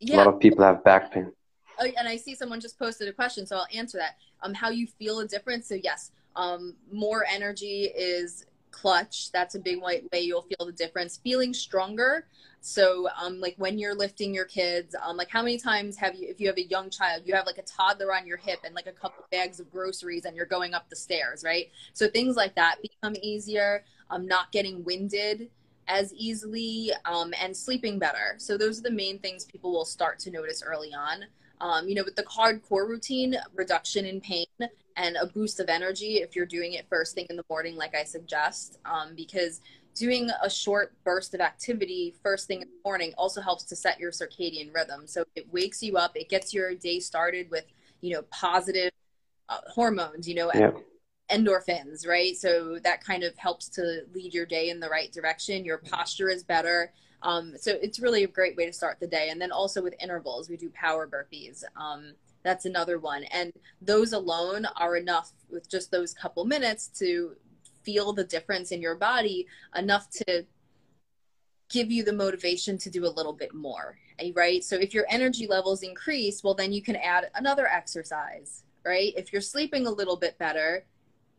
[0.00, 0.16] Yeah.
[0.16, 1.30] A lot of people have back pain.
[1.78, 4.16] Oh, and I see someone just posted a question, so I'll answer that.
[4.42, 5.68] Um, how you feel a difference?
[5.68, 9.30] So yes, um, more energy is clutch.
[9.32, 11.18] That's a big way, way you'll feel the difference.
[11.22, 12.26] Feeling stronger.
[12.60, 16.28] So, um, like when you're lifting your kids, um, like how many times have you,
[16.28, 18.74] if you have a young child, you have like a toddler on your hip and
[18.74, 21.70] like a couple bags of groceries and you're going up the stairs, right?
[21.94, 23.84] So things like that become easier.
[24.10, 25.50] Um, not getting winded
[25.86, 28.34] as easily, um, and sleeping better.
[28.38, 31.24] So those are the main things people will start to notice early on.
[31.60, 34.46] Um, you know, with the hardcore routine, reduction in pain
[34.96, 37.94] and a boost of energy if you're doing it first thing in the morning, like
[37.94, 39.60] I suggest, um, because
[39.94, 43.98] doing a short burst of activity first thing in the morning also helps to set
[44.00, 45.06] your circadian rhythm.
[45.06, 47.64] So it wakes you up, it gets your day started with,
[48.00, 48.92] you know, positive
[49.48, 50.70] uh, hormones, you know, yeah.
[51.30, 52.36] endorphins, right?
[52.36, 55.64] So that kind of helps to lead your day in the right direction.
[55.64, 56.92] Your posture is better.
[57.22, 59.28] Um, so it's really a great way to start the day.
[59.30, 61.64] And then also with intervals, we do power burpees.
[61.76, 63.24] Um, that's another one.
[63.24, 63.52] And
[63.82, 67.36] those alone are enough with just those couple minutes to
[67.82, 70.44] feel the difference in your body enough to
[71.70, 75.06] give you the motivation to do a little bit more eh, right so if your
[75.08, 79.90] energy levels increase well then you can add another exercise right if you're sleeping a
[79.90, 80.84] little bit better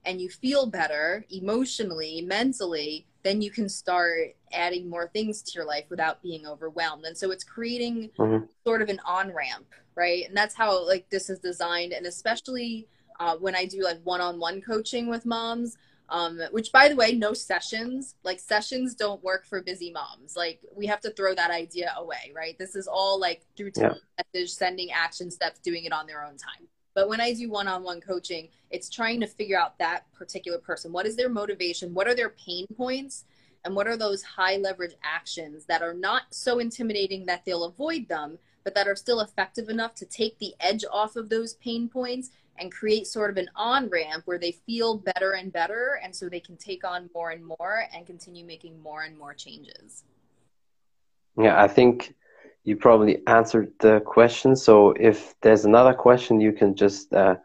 [0.05, 5.65] and you feel better emotionally mentally then you can start adding more things to your
[5.65, 8.45] life without being overwhelmed and so it's creating mm-hmm.
[8.65, 12.87] sort of an on ramp right and that's how like this is designed and especially
[13.19, 15.77] uh, when i do like one-on-one coaching with moms
[16.11, 20.35] um, which by the way, no sessions, like sessions don't work for busy moms.
[20.35, 22.57] Like we have to throw that idea away, right?
[22.59, 23.93] This is all like through yeah.
[24.33, 26.67] message, sending action steps, doing it on their own time.
[26.93, 30.91] But when I do one-on-one coaching, it's trying to figure out that particular person.
[30.91, 31.93] What is their motivation?
[31.93, 33.25] What are their pain points?
[33.63, 38.07] And what are those high leverage actions that are not so intimidating that they'll avoid
[38.07, 41.87] them, but that are still effective enough to take the edge off of those pain
[41.87, 45.99] points and create sort of an on ramp where they feel better and better.
[46.03, 49.33] And so they can take on more and more and continue making more and more
[49.33, 50.03] changes.
[51.39, 52.15] Yeah, I think
[52.63, 54.55] you probably answered the question.
[54.55, 57.35] So if there's another question, you can just uh,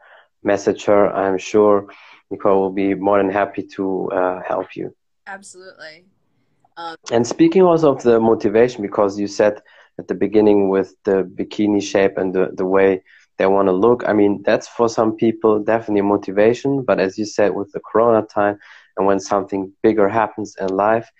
[0.43, 1.13] message her.
[1.13, 1.89] I'm sure
[2.31, 4.95] Nicole will be more than happy to uh, help you.
[5.27, 6.05] Absolutely.
[6.77, 9.63] Um, and speaking also of the motivation, because you said
[9.99, 13.03] at the beginning with the bikini shape and the, the way
[13.39, 14.05] they want to look.
[14.07, 16.83] I mean, that's for some people definitely motivation.
[16.83, 18.59] But as you said, with the Corona time
[18.97, 21.11] and when something bigger happens in life,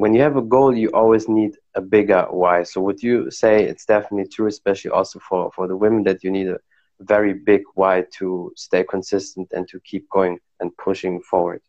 [0.00, 2.62] when you have a goal, you always need a bigger why.
[2.62, 6.30] So would you say it's definitely true, especially also for, for the women, that you
[6.30, 6.58] need a
[7.00, 11.60] very big why to stay consistent and to keep going and pushing forward?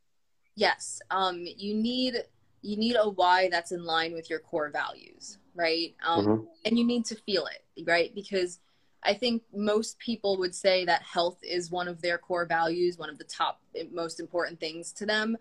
[0.56, 1.02] Yes.
[1.12, 2.24] Um, you need
[2.62, 5.94] you need a why that's in line with your core values, right?
[6.06, 6.44] Um, mm-hmm.
[6.63, 8.15] And you need to feel it, right?
[8.15, 8.60] Because
[9.04, 13.10] I think most people would say that health is one of their core values, one
[13.10, 13.60] of the top
[13.91, 15.38] most important things to them.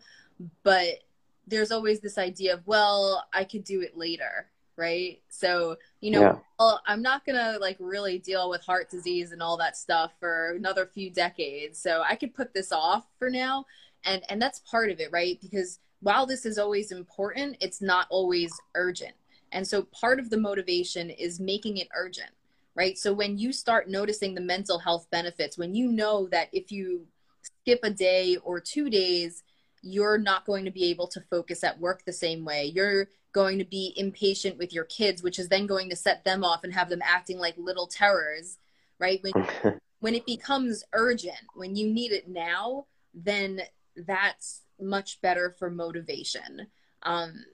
[0.64, 1.04] But
[1.46, 5.20] there's always this idea of, well, I could do it later, right?
[5.28, 6.36] So, you know, yeah.
[6.58, 10.12] well, I'm not going to like really deal with heart disease and all that stuff
[10.20, 11.78] for another few decades.
[11.80, 13.66] So I could put this off for now.
[14.04, 15.38] And and that's part of it, right?
[15.40, 19.14] Because while this is always important, it's not always urgent
[19.52, 22.30] And so part of the motivation is making it urgent,
[22.74, 22.96] right?
[22.98, 27.06] So when you start noticing the mental health benefits, when you know that if you
[27.42, 29.42] skip a day or two days,
[29.82, 32.72] you're not going to be able to focus at work the same way.
[32.74, 36.44] You're going to be impatient with your kids, which is then going to set them
[36.44, 38.58] off and have them acting like little terrors,
[38.98, 39.20] right?
[39.22, 43.62] When, when it becomes urgent, when you need it now, then
[43.96, 46.66] that's much better for motivation.
[47.02, 47.44] Um,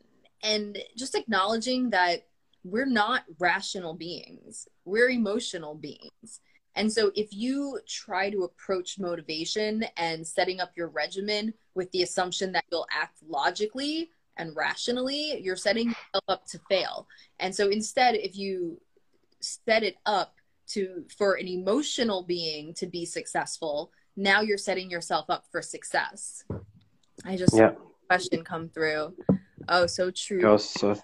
[0.42, 2.26] and just acknowledging that
[2.64, 6.40] we're not rational beings, we're emotional beings.
[6.76, 12.02] And so if you try to approach motivation and setting up your regimen with the
[12.02, 17.08] assumption that you'll act logically and rationally, you're setting yourself up to fail.
[17.40, 18.78] And so instead, if you
[19.40, 20.34] set it up
[20.68, 26.44] to for an emotional being to be successful, now you're setting yourself up for success.
[27.24, 27.72] I just yeah.
[28.08, 29.14] question come through.
[29.68, 30.40] Oh, so true.
[30.58, 30.94] so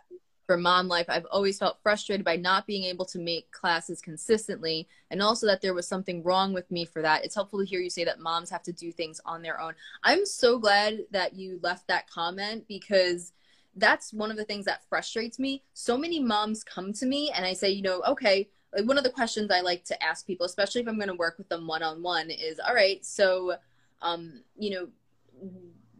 [0.46, 4.88] for mom life, I've always felt frustrated by not being able to make classes consistently
[5.11, 7.24] and also that there was something wrong with me for that.
[7.24, 9.74] It's helpful to hear you say that moms have to do things on their own.
[10.02, 13.33] I'm so glad that you left that comment because
[13.76, 15.62] that's one of the things that frustrates me.
[15.74, 19.05] So many moms come to me and I say, you know, okay, like one of
[19.05, 21.66] the questions I like to ask people, especially if I'm going to work with them
[21.66, 23.55] one on one, is all right, so,
[24.00, 24.88] um, you know,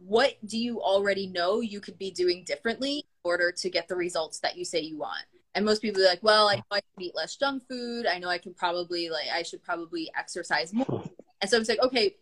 [0.05, 3.95] what do you already know you could be doing differently in order to get the
[3.95, 5.23] results that you say you want?
[5.55, 8.07] And most people are like, well, I know I can eat less junk food.
[8.07, 11.03] I know I can probably like I should probably exercise more.
[11.41, 12.15] And so it's like, okay,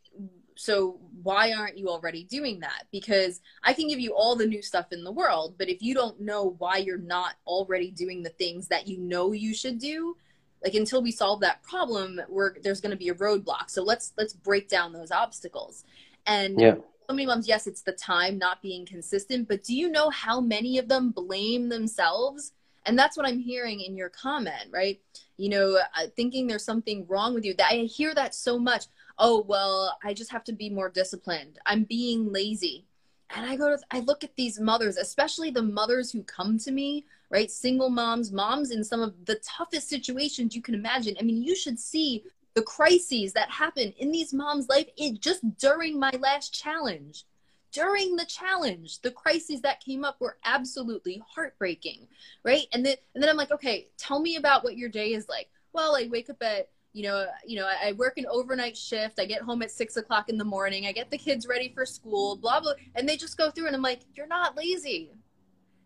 [0.55, 2.83] so why aren't you already doing that?
[2.91, 5.93] Because I can give you all the new stuff in the world, but if you
[5.93, 10.17] don't know why you're not already doing the things that you know you should do,
[10.63, 13.69] like until we solve that problem, we're there's going to be a roadblock.
[13.69, 15.83] So let's let's break down those obstacles.
[16.27, 16.75] And yeah
[17.11, 20.77] many moms, yes, it's the time not being consistent, but do you know how many
[20.77, 22.53] of them blame themselves?
[22.85, 24.99] And that's what I'm hearing in your comment, right?
[25.37, 27.53] You know, uh, thinking there's something wrong with you.
[27.53, 28.85] That I hear that so much.
[29.17, 31.59] Oh, well, I just have to be more disciplined.
[31.65, 32.85] I'm being lazy.
[33.33, 36.71] And I go to, I look at these mothers, especially the mothers who come to
[36.71, 37.49] me, right?
[37.49, 41.15] Single moms, moms in some of the toughest situations you can imagine.
[41.19, 45.57] I mean, you should see the crises that happen in these moms' life it just
[45.57, 47.25] during my last challenge.
[47.71, 52.07] During the challenge the crises that came up were absolutely heartbreaking
[52.43, 52.65] right?
[52.73, 55.49] And then and then i'm like okay tell me about what your day is like.
[55.73, 59.19] Well i wake up at you know you know i work an overnight shift.
[59.19, 60.85] I get home at six o'clock in the morning.
[60.85, 63.75] I get the kids ready for school blah blah and they just go through and
[63.75, 65.11] i'm like you're not lazy.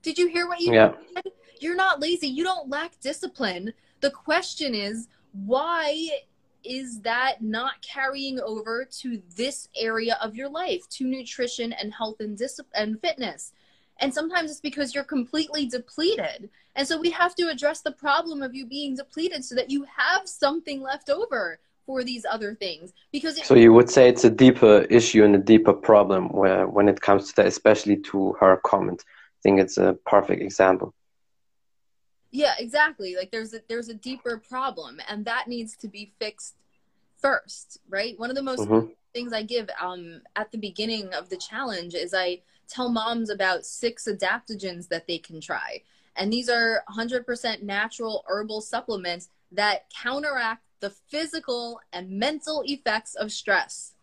[0.01, 0.93] Did you hear what you yeah.
[1.15, 1.31] said?
[1.59, 2.27] You're not lazy.
[2.27, 3.73] You don't lack discipline.
[4.01, 6.09] The question is why
[6.65, 12.19] is that not carrying over to this area of your life, to nutrition and health
[12.19, 13.53] and discipline and fitness?
[13.99, 16.49] And sometimes it's because you're completely depleted.
[16.75, 19.85] And so we have to address the problem of you being depleted so that you
[19.95, 24.29] have something left over for these other things because so you would say it's a
[24.29, 28.59] deeper issue and a deeper problem where when it comes to that especially to her
[28.65, 30.93] comment i think it's a perfect example
[32.35, 33.15] yeah exactly.
[33.15, 36.55] Like there's a there's a deeper problem and that needs to be fixed
[37.17, 38.19] first right?
[38.19, 38.91] One of the most mm-hmm.
[39.13, 43.65] things i give um at the beginning of the challenge is i tell moms about
[43.65, 45.81] six adaptogens that they can try.
[46.17, 53.31] And these are 100% natural herbal supplements that counteract the physical and mental effects of
[53.31, 53.93] stress.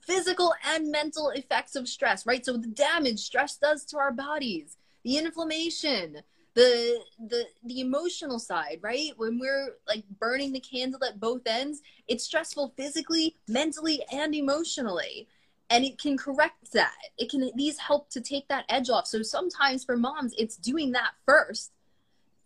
[0.00, 2.44] Physical and mental effects of stress right?
[2.44, 4.76] So the damage stress does to our bodies
[5.06, 6.22] the inflammation
[6.56, 9.12] the the the emotional side right?
[9.16, 15.28] When we're like burning the candle at both ends it's stressful physically mentally and emotionally.
[15.68, 16.94] And it can correct that.
[17.18, 19.06] It can least help to take that edge off.
[19.06, 21.72] So sometimes for moms it's doing that first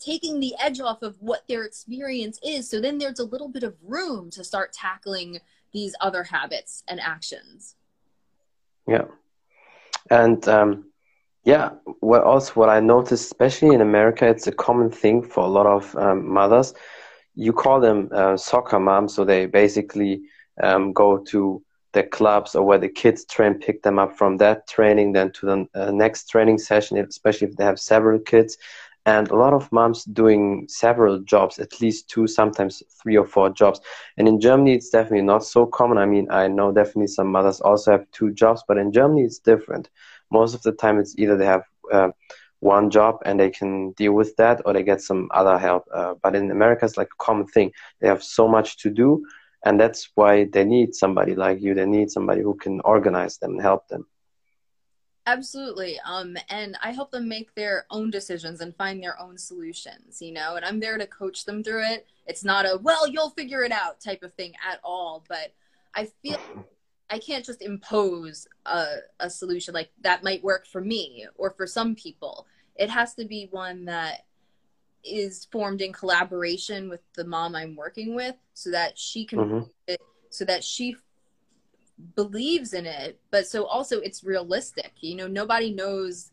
[0.01, 2.69] taking the edge off of what their experience is.
[2.69, 5.39] So then there's a little bit of room to start tackling
[5.73, 7.77] these other habits and actions.
[8.89, 9.05] Yeah.
[10.11, 10.90] And um
[11.45, 11.71] yeah,
[12.03, 15.67] well, also what I noticed, especially in America, it's a common thing for a lot
[15.67, 16.75] of um, mothers.
[17.35, 20.23] You call them uh, soccer moms, so they basically
[20.63, 24.69] um, go to the clubs or where the kids train, pick them up from that
[24.69, 28.59] training, then to the uh, next training session, especially if they have several kids.
[29.07, 33.49] And a lot of moms doing several jobs, at least two, sometimes three or four
[33.49, 33.81] jobs.
[34.19, 35.97] And in Germany, it's definitely not so common.
[35.97, 39.39] I mean, I know definitely some mothers also have two jobs, but in Germany, it's
[39.39, 39.89] different
[40.31, 42.11] most of the time it's either they have uh,
[42.61, 46.15] one job and they can deal with that or they get some other help uh,
[46.23, 49.25] but in america it's like a common thing they have so much to do
[49.65, 53.53] and that's why they need somebody like you they need somebody who can organize them
[53.53, 54.07] and help them
[55.27, 56.01] Absolutely.
[56.05, 60.33] Um, and I help them make their own decisions and find their own solutions, you
[60.33, 62.07] know, and I'm there to coach them through it.
[62.27, 65.25] It's not a, well, you'll figure it out type of thing at all.
[65.29, 65.53] But
[65.95, 66.41] I feel
[67.11, 71.67] I can't just impose a, a solution like that might work for me or for
[71.67, 72.47] some people.
[72.77, 74.27] It has to be one that
[75.03, 79.95] is formed in collaboration with the mom I'm working with so that she can, mm-hmm.
[80.31, 80.97] so that she
[82.15, 86.31] believes in it but so also it's realistic you know nobody knows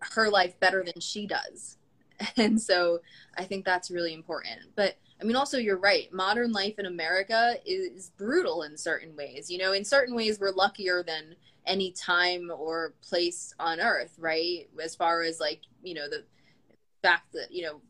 [0.00, 1.76] her life better than she does
[2.36, 3.00] and so
[3.36, 7.54] i think that's really important but i mean also you're right modern life in america
[7.64, 11.34] is brutal in certain ways you know in certain ways we're luckier than
[11.66, 16.24] any time or place on earth right as far as like you know the
[17.02, 17.80] fact that you know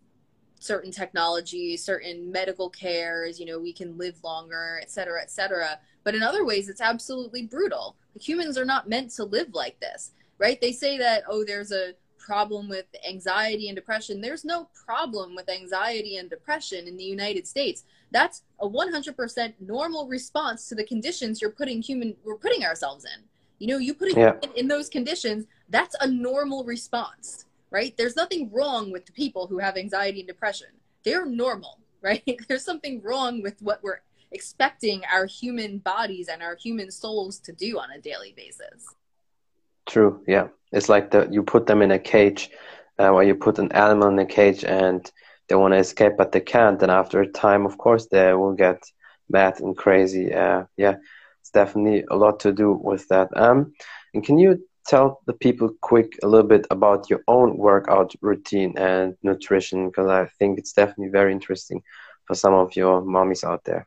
[0.59, 5.79] certain technology certain medical cares you know we can live longer et cetera et cetera
[6.05, 7.97] but in other ways, it's absolutely brutal.
[8.21, 10.61] Humans are not meant to live like this, right?
[10.61, 14.21] They say that, oh, there's a problem with anxiety and depression.
[14.21, 17.85] There's no problem with anxiety and depression in the United States.
[18.13, 23.25] That's a 100% normal response to the conditions you're putting human we're putting ourselves in.
[23.59, 24.35] You know, you put yeah.
[24.43, 27.95] in, in those conditions, that's a normal response, right?
[27.97, 30.69] There's nothing wrong with the people who have anxiety and depression.
[31.05, 32.23] They're normal, right?
[32.49, 34.01] There's something wrong with what we're
[34.33, 38.87] expecting our human bodies and our human souls to do on a daily basis.
[39.89, 40.23] True.
[40.27, 42.51] Yeah, it's like the you put them in a cage,
[42.99, 45.11] uh, or you put an animal in a cage and
[45.49, 46.81] they want to escape but they can't.
[46.83, 48.83] And after a time, of course, they will get
[49.29, 50.33] mad and crazy.
[50.33, 50.97] Uh, yeah,
[51.41, 53.29] it's definitely a lot to do with that.
[53.37, 53.73] Um,
[54.15, 58.77] and can you tell the people quick a little bit about your own workout routine
[58.77, 59.87] and nutrition?
[59.87, 61.83] Because I think it's definitely very interesting
[62.27, 63.87] for some of your mommies out there.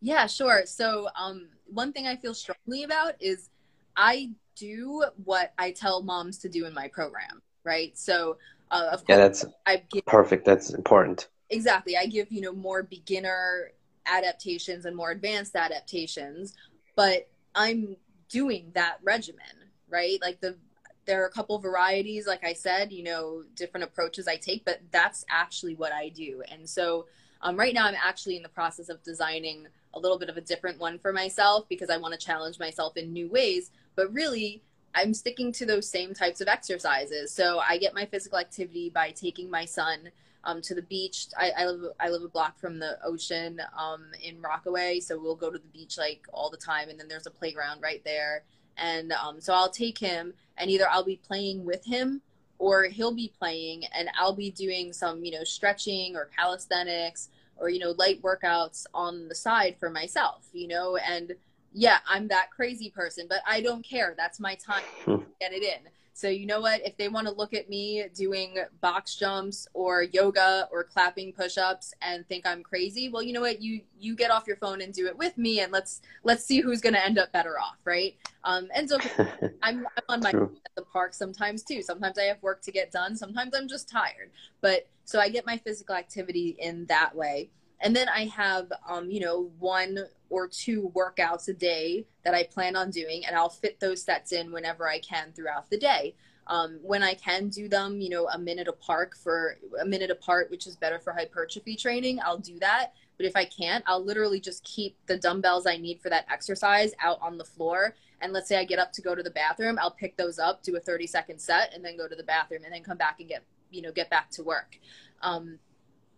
[0.00, 0.62] Yeah, sure.
[0.66, 3.48] So, um, one thing I feel strongly about is
[3.96, 7.96] I do what I tell moms to do in my program, right?
[7.96, 8.38] So,
[8.70, 10.44] uh, of course, yeah, that's I give, perfect.
[10.44, 11.28] That's important.
[11.50, 11.96] Exactly.
[11.96, 13.72] I give you know more beginner
[14.06, 16.54] adaptations and more advanced adaptations,
[16.96, 17.96] but I'm
[18.28, 20.18] doing that regimen, right?
[20.20, 20.56] Like the
[21.04, 24.80] there are a couple varieties, like I said, you know, different approaches I take, but
[24.90, 26.42] that's actually what I do.
[26.50, 27.06] And so,
[27.40, 30.40] um, right now, I'm actually in the process of designing a little bit of a
[30.40, 33.70] different one for myself because I want to challenge myself in new ways.
[33.94, 34.62] But really,
[34.94, 37.32] I'm sticking to those same types of exercises.
[37.32, 40.10] So I get my physical activity by taking my son
[40.44, 41.26] um, to the beach.
[41.38, 45.36] I, I, live I live a block from the ocean um, in Rockaway, so we'll
[45.36, 48.42] go to the beach like all the time, and then there's a playground right there.
[48.76, 52.22] And um, so I'll take him, and either I'll be playing with him,
[52.58, 57.68] or he'll be playing, and I'll be doing some you know stretching or calisthenics or
[57.68, 61.34] you know light workouts on the side for myself you know and
[61.72, 64.14] yeah i'm that crazy person but i don't care.
[64.16, 64.82] That's my time.
[65.04, 65.16] Hmm.
[65.40, 65.90] get it in.
[66.14, 66.82] So you know what?
[66.84, 71.94] If they want to look at me doing box jumps or yoga or clapping push-ups
[72.02, 73.62] and think i'm crazy well you know what?
[73.62, 76.60] You you get off your phone and do it with me and let's let's see
[76.60, 78.14] who's going to end up better off right?
[78.44, 78.98] Um and so
[79.62, 80.54] I'm, I'm on my True.
[80.64, 81.82] at the park sometimes too.
[81.82, 83.16] Sometimes i have work to get done.
[83.16, 84.30] Sometimes i'm just tired.
[84.60, 87.50] But so I get my physical activity in that way.
[87.82, 89.98] And then I have, um, you know, one
[90.30, 94.32] or two workouts a day that I plan on doing, and I'll fit those sets
[94.32, 96.14] in whenever I can throughout the day.
[96.46, 100.50] Um, when I can do them, you know, a minute apart for a minute apart,
[100.50, 102.94] which is better for hypertrophy training, I'll do that.
[103.16, 106.92] But if I can't, I'll literally just keep the dumbbells I need for that exercise
[107.00, 107.94] out on the floor.
[108.20, 110.62] And let's say I get up to go to the bathroom, I'll pick those up,
[110.62, 113.20] do a 30 second set, and then go to the bathroom and then come back
[113.20, 114.78] and get you know get back to work
[115.22, 115.58] um,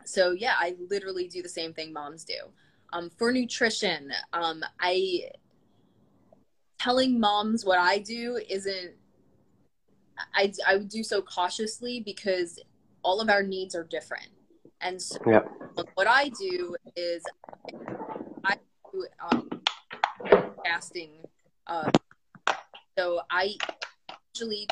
[0.04, 2.34] so yeah i literally do the same thing moms do
[2.92, 5.22] um, for nutrition um, i
[6.78, 8.92] telling moms what i do isn't
[10.32, 12.60] I, I would do so cautiously because
[13.02, 14.28] all of our needs are different
[14.80, 15.50] and so yep.
[15.94, 17.22] what i do is
[18.44, 18.56] i
[18.92, 19.48] do um,
[20.64, 21.10] fasting
[21.66, 21.90] uh,
[22.96, 23.56] so i
[24.34, 24.68] usually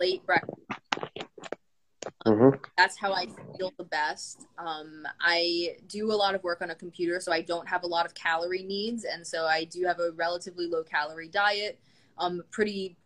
[0.00, 0.56] late breakfast.
[2.26, 2.56] Mm-hmm.
[2.78, 3.26] That's how I
[3.58, 4.46] feel the best.
[4.58, 7.86] Um, I do a lot of work on a computer, so I don't have a
[7.86, 11.78] lot of calorie needs, and so I do have a relatively low calorie diet.
[12.18, 12.96] Um, pretty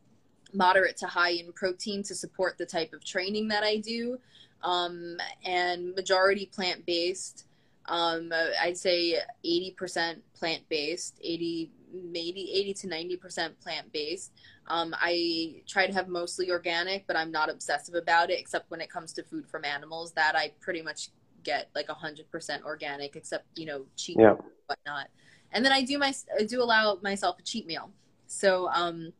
[0.52, 4.18] moderate to high in protein to support the type of training that I do,
[4.62, 7.46] um, and majority plant based.
[7.86, 11.70] Um, I'd say 80% plant based, 80
[12.02, 14.32] maybe 80 to 90% plant based.
[14.66, 18.80] Um, I try to have mostly organic, but I'm not obsessive about it, except when
[18.80, 20.12] it comes to food from animals.
[20.12, 21.10] That I pretty much
[21.42, 24.34] get like 100% organic, except you know cheat yeah.
[24.66, 25.08] whatnot.
[25.52, 27.90] And then I do my I do allow myself a cheat meal.
[28.26, 29.12] So um,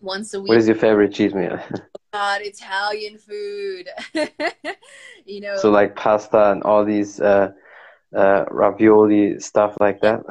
[0.00, 0.48] once a week.
[0.48, 1.60] What is your favorite cheat meal?
[2.12, 3.88] God, Italian food.
[5.26, 5.56] you know.
[5.58, 7.52] So like pasta and all these uh,
[8.14, 10.22] uh, ravioli stuff like that.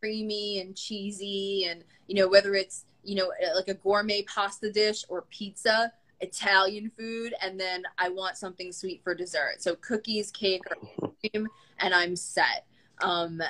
[0.00, 5.04] creamy and cheesy, and you know whether it's you know like a gourmet pasta dish
[5.08, 5.92] or pizza.
[6.22, 9.62] Italian food, and then I want something sweet for dessert.
[9.62, 10.60] So cookies, cake,
[10.98, 11.48] or cream,
[11.78, 12.66] and I'm set.
[13.02, 13.40] Um,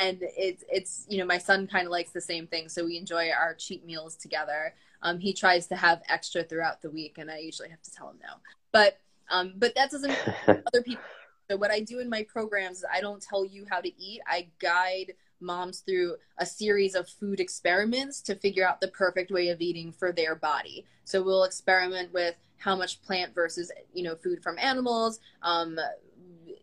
[0.00, 2.96] and it's it's you know my son kind of likes the same thing, so we
[2.96, 4.74] enjoy our cheat meals together.
[5.02, 8.10] Um, he tries to have extra throughout the week, and I usually have to tell
[8.10, 8.34] him no.
[8.72, 8.98] But
[9.30, 10.16] um, but that doesn't
[10.48, 11.02] other people.
[11.50, 14.20] So what I do in my programs is I don't tell you how to eat.
[14.24, 19.48] I guide moms through a series of food experiments to figure out the perfect way
[19.48, 20.86] of eating for their body.
[21.04, 25.76] So we'll experiment with how much plant versus you know food from animals, um,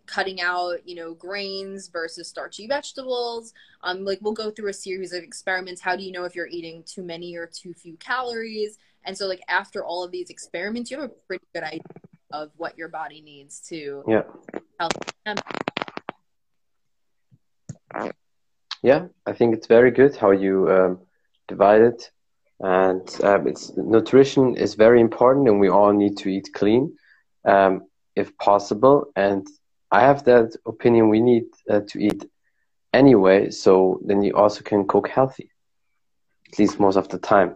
[0.05, 5.11] cutting out you know grains versus starchy vegetables um like we'll go through a series
[5.11, 8.77] of experiments how do you know if you're eating too many or too few calories
[9.03, 11.81] and so like after all of these experiments you have a pretty good idea
[12.31, 14.23] of what your body needs to yeah
[18.83, 20.99] yeah i think it's very good how you um,
[21.47, 22.11] divide it
[22.59, 26.95] and um, it's nutrition is very important and we all need to eat clean
[27.45, 27.81] um,
[28.15, 29.47] if possible and
[29.91, 31.09] I have that opinion.
[31.09, 32.25] We need uh, to eat
[32.93, 35.49] anyway, so then you also can cook healthy,
[36.51, 37.55] at least most of the time.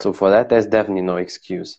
[0.00, 1.78] So for that, there's definitely no excuse,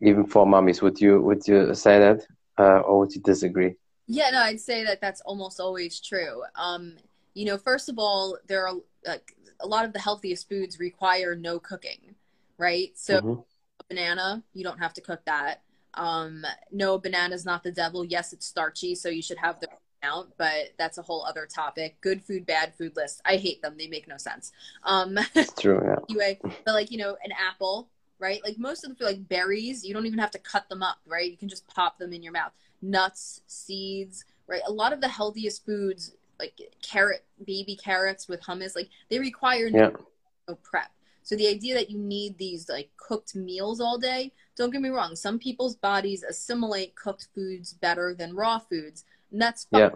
[0.00, 0.82] even for mummies.
[0.82, 2.26] Would you would you say that,
[2.58, 3.74] uh, or would you disagree?
[4.08, 6.42] Yeah, no, I'd say that that's almost always true.
[6.56, 6.96] Um,
[7.34, 8.74] you know, first of all, there are
[9.06, 12.14] like a lot of the healthiest foods require no cooking,
[12.56, 12.90] right?
[12.94, 13.40] So, mm-hmm.
[13.88, 15.62] banana, you don't have to cook that.
[15.94, 18.04] Um, no, banana's not the devil.
[18.04, 19.68] Yes, it's starchy, so you should have the
[20.02, 22.00] amount, but that's a whole other topic.
[22.00, 23.20] Good food, bad food list.
[23.26, 23.74] I hate them.
[23.76, 24.52] They make no sense.
[24.84, 25.80] Um, it's true.
[25.84, 25.96] Yeah.
[26.08, 27.88] anyway, but like you know, an apple,
[28.18, 28.40] right?
[28.42, 31.30] Like most of the like berries, you don't even have to cut them up, right?
[31.30, 32.52] You can just pop them in your mouth.
[32.82, 34.62] Nuts, seeds, right?
[34.66, 39.70] A lot of the healthiest foods, like carrot, baby carrots with hummus, like they require
[39.70, 39.90] no, yeah.
[40.48, 40.90] no prep.
[41.22, 44.88] So the idea that you need these like cooked meals all day, don't get me
[44.88, 49.04] wrong, some people's bodies assimilate cooked foods better than raw foods.
[49.30, 49.80] And that's fine.
[49.80, 49.90] Yeah.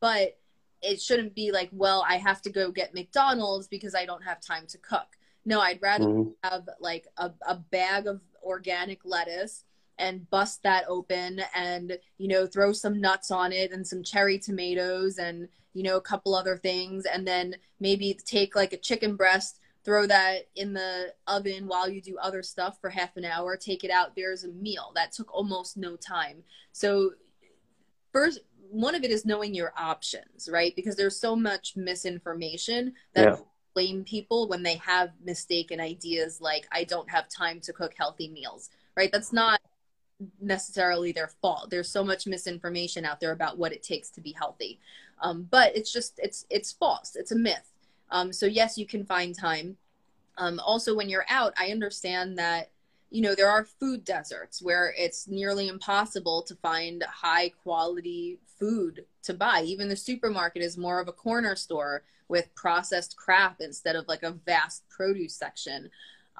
[0.00, 0.38] But
[0.82, 4.40] it shouldn't be like, well, I have to go get McDonald's because I don't have
[4.40, 5.16] time to cook.
[5.44, 6.30] No, I'd rather mm-hmm.
[6.42, 9.64] have like a, a bag of organic lettuce
[10.00, 14.38] and bust that open and you know throw some nuts on it and some cherry
[14.38, 19.14] tomatoes and you know a couple other things and then maybe take like a chicken
[19.14, 23.56] breast throw that in the oven while you do other stuff for half an hour,
[23.56, 24.92] take it out, there's a meal.
[24.94, 26.42] That took almost no time.
[26.72, 27.12] So,
[28.12, 28.40] first,
[28.70, 30.74] one of it is knowing your options, right?
[30.76, 33.36] Because there's so much misinformation that yeah.
[33.74, 38.28] blame people when they have mistaken ideas like, I don't have time to cook healthy
[38.28, 39.10] meals, right?
[39.10, 39.60] That's not
[40.40, 41.70] necessarily their fault.
[41.70, 44.78] There's so much misinformation out there about what it takes to be healthy.
[45.22, 47.14] Um, but it's just, it's, it's false.
[47.14, 47.70] It's a myth
[48.10, 49.76] um, so yes, you can find time.
[50.36, 52.70] Um, also, when you're out, I understand that
[53.10, 59.04] you know there are food deserts where it's nearly impossible to find high quality food
[59.22, 59.62] to buy.
[59.62, 64.22] Even the supermarket is more of a corner store with processed crap instead of like
[64.22, 65.90] a vast produce section.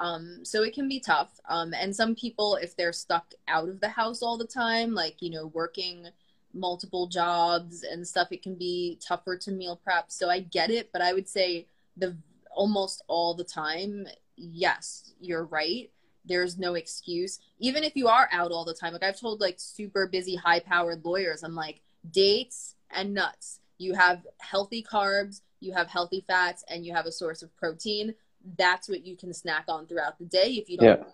[0.01, 1.29] Um, so it can be tough.
[1.49, 5.21] Um, and some people, if they're stuck out of the house all the time, like,
[5.21, 6.09] you know, working
[6.55, 10.11] multiple jobs and stuff, it can be tougher to meal prep.
[10.11, 11.67] So I get it, but I would say
[11.99, 12.17] the
[12.51, 15.91] almost all the time, yes, you're right.
[16.25, 17.39] There's no excuse.
[17.59, 20.61] Even if you are out all the time, like I've told like super busy, high
[20.61, 23.61] powered lawyers, I'm like, dates and nuts.
[23.79, 28.15] You have healthy carbs, you have healthy fats, and you have a source of protein.
[28.57, 31.05] That's what you can snack on throughout the day if you don't yeah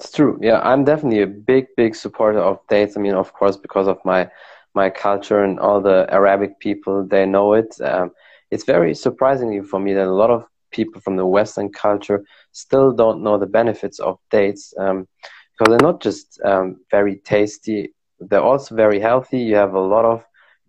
[0.00, 0.38] it's true.
[0.40, 2.96] Yeah, I'm definitely a big, big supporter of dates.
[2.96, 4.30] I mean, of course, because of my
[4.74, 7.78] my culture and all the Arabic people, they know it.
[7.82, 8.12] Um,
[8.50, 12.92] it's very surprisingly for me that a lot of people from the Western culture still
[12.92, 15.06] don't know the benefits of dates um,
[15.52, 19.40] because they're not just um, very tasty; they're also very healthy.
[19.40, 20.24] You have a lot of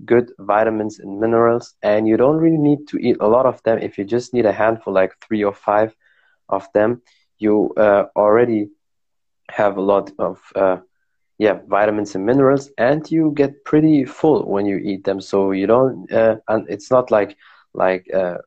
[0.05, 3.79] good vitamins and minerals, and you don't really need to eat a lot of them.
[3.79, 5.95] If you just need a handful, like three or five
[6.49, 7.01] of them,
[7.37, 8.69] you uh, already
[9.49, 10.77] have a lot of uh,
[11.37, 15.67] yeah vitamins and minerals and you get pretty full when you eat them so you
[15.67, 17.35] don't uh, and it's not like
[17.73, 18.37] like uh,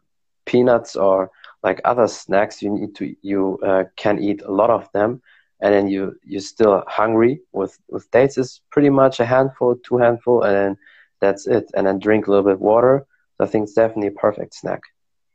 [0.47, 1.31] peanuts or
[1.63, 5.21] like other snacks you need to you uh, can eat a lot of them
[5.61, 9.99] and then you you're still hungry with with dates is pretty much a handful two
[9.99, 10.77] handful and then
[11.21, 13.07] that's it and then drink a little bit of water
[13.37, 14.81] so i think it's definitely a perfect snack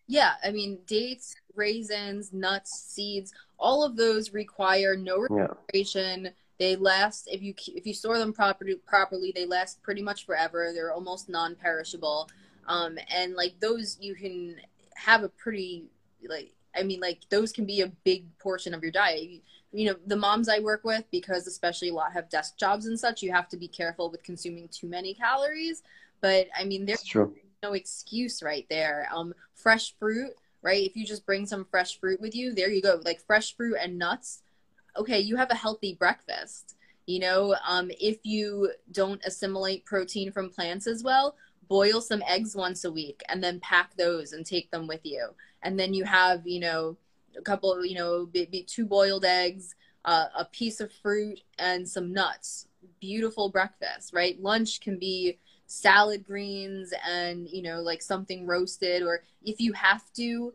[0.07, 6.25] Yeah, I mean dates, raisins, nuts, seeds, all of those require no refrigeration.
[6.25, 6.31] Yeah.
[6.57, 10.71] They last if you if you store them properly properly, they last pretty much forever.
[10.73, 12.27] They're almost non-perishable.
[12.67, 14.55] Um, and like those you can
[14.95, 15.85] have a pretty
[16.27, 19.23] like I mean like those can be a big portion of your diet.
[19.29, 19.39] You,
[19.71, 22.99] you know the moms I work with because especially a lot have desk jobs and
[22.99, 23.21] such.
[23.21, 25.83] You have to be careful with consuming too many calories.
[26.21, 27.03] But I mean there's
[27.63, 29.07] no excuse right there.
[29.11, 30.85] Um, fresh fruit right?
[30.85, 33.01] If you just bring some fresh fruit with you, there you go.
[33.03, 34.41] Like fresh fruit and nuts.
[34.97, 36.75] Okay, you have a healthy breakfast.
[37.05, 41.35] You know, um, if you don't assimilate protein from plants as well,
[41.67, 45.29] boil some eggs once a week and then pack those and take them with you.
[45.61, 46.97] And then you have, you know,
[47.37, 49.75] a couple, you know, maybe two boiled eggs,
[50.05, 52.67] uh, a piece of fruit, and some nuts.
[52.99, 54.41] Beautiful breakfast, right?
[54.41, 55.37] Lunch can be
[55.69, 60.51] salad greens and you know like something roasted or if you have to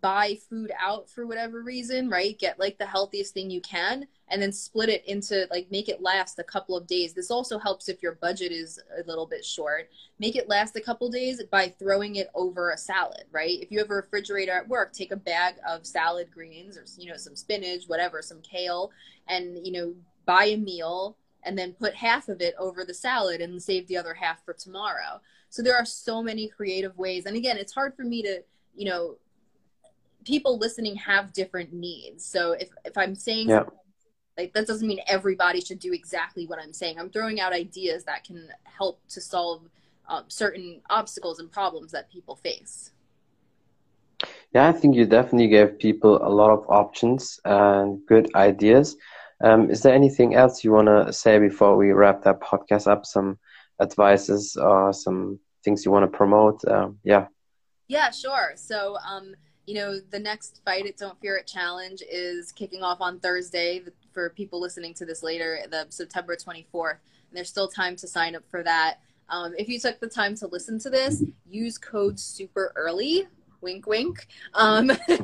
[0.00, 4.40] buy food out for whatever reason right get like the healthiest thing you can and
[4.40, 7.88] then split it into like make it last a couple of days this also helps
[7.88, 11.68] if your budget is a little bit short make it last a couple days by
[11.68, 15.16] throwing it over a salad right if you have a refrigerator at work take a
[15.16, 18.90] bag of salad greens or you know some spinach whatever some kale
[19.28, 23.40] and you know buy a meal and then put half of it over the salad
[23.40, 25.20] and save the other half for tomorrow.
[25.50, 27.26] So there are so many creative ways.
[27.26, 28.42] And again, it's hard for me to,
[28.74, 29.16] you know,
[30.24, 32.24] people listening have different needs.
[32.24, 33.64] So if, if I'm saying yeah.
[34.36, 36.98] like that doesn't mean everybody should do exactly what I'm saying.
[36.98, 39.68] I'm throwing out ideas that can help to solve
[40.08, 42.90] um, certain obstacles and problems that people face.
[44.52, 48.96] Yeah, I think you definitely gave people a lot of options and good ideas.
[49.42, 53.04] Um, is there anything else you want to say before we wrap that podcast up?
[53.04, 53.38] Some
[53.80, 56.64] advices or some things you want to promote?
[56.68, 57.26] Um, yeah.
[57.88, 58.52] Yeah, sure.
[58.54, 59.34] So, um,
[59.66, 63.82] you know, the next Fight It, Don't Fear It challenge is kicking off on Thursday
[64.12, 66.92] for people listening to this later, the September 24th.
[66.92, 68.98] And there's still time to sign up for that.
[69.28, 73.26] Um, if you took the time to listen to this, use code super early.
[73.60, 74.26] Wink, wink.
[74.52, 74.92] Um,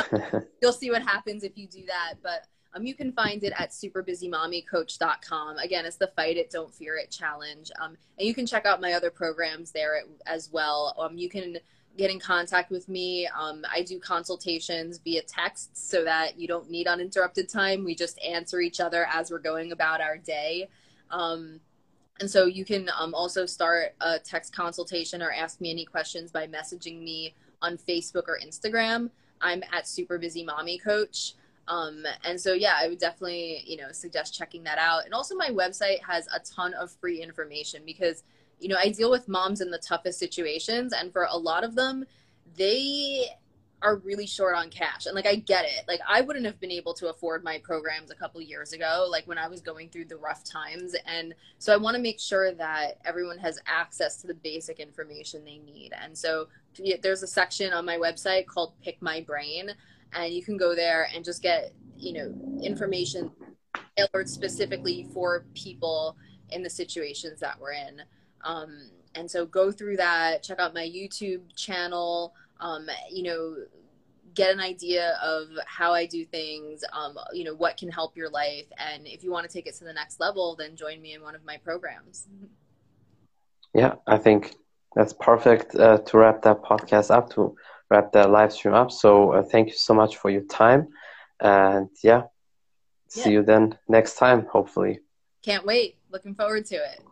[0.62, 2.14] you'll see what happens if you do that.
[2.22, 5.58] But um, you can find it at superbusymommycoach.com.
[5.58, 7.70] Again, it's the Fight It, Don't Fear It challenge.
[7.80, 10.94] Um, and you can check out my other programs there as well.
[10.98, 11.58] Um, you can
[11.96, 13.28] get in contact with me.
[13.38, 17.84] Um, I do consultations via text so that you don't need uninterrupted time.
[17.84, 20.68] We just answer each other as we're going about our day.
[21.10, 21.60] Um,
[22.20, 26.30] and so you can um, also start a text consultation or ask me any questions
[26.30, 29.10] by messaging me on Facebook or Instagram.
[29.40, 31.34] I'm at Super Busy Mommy Coach.
[31.68, 35.04] Um, and so, yeah, I would definitely, you know, suggest checking that out.
[35.04, 38.24] And also, my website has a ton of free information because,
[38.62, 41.74] you know, I deal with moms in the toughest situations, and for a lot of
[41.74, 42.04] them,
[42.56, 43.26] they
[43.82, 45.06] are really short on cash.
[45.06, 45.82] And like, I get it.
[45.88, 49.26] Like, I wouldn't have been able to afford my programs a couple years ago, like
[49.26, 50.94] when I was going through the rough times.
[51.04, 55.44] And so, I want to make sure that everyone has access to the basic information
[55.44, 55.92] they need.
[56.00, 56.46] And so,
[57.02, 59.72] there's a section on my website called Pick My Brain
[60.14, 63.30] and you can go there and just get you know information
[63.96, 66.16] tailored specifically for people
[66.50, 68.02] in the situations that we're in
[68.44, 73.56] um, and so go through that check out my youtube channel um, you know
[74.34, 78.30] get an idea of how i do things um, you know what can help your
[78.30, 81.14] life and if you want to take it to the next level then join me
[81.14, 82.28] in one of my programs
[83.74, 84.54] yeah i think
[84.94, 87.56] that's perfect uh, to wrap that podcast up to
[87.92, 88.90] wrap that live stream up.
[88.90, 90.88] So uh, thank you so much for your time.
[91.40, 92.22] And yeah,
[93.08, 95.00] see you then next time, hopefully.
[95.44, 95.96] Can't wait.
[96.10, 97.02] Looking forward to it.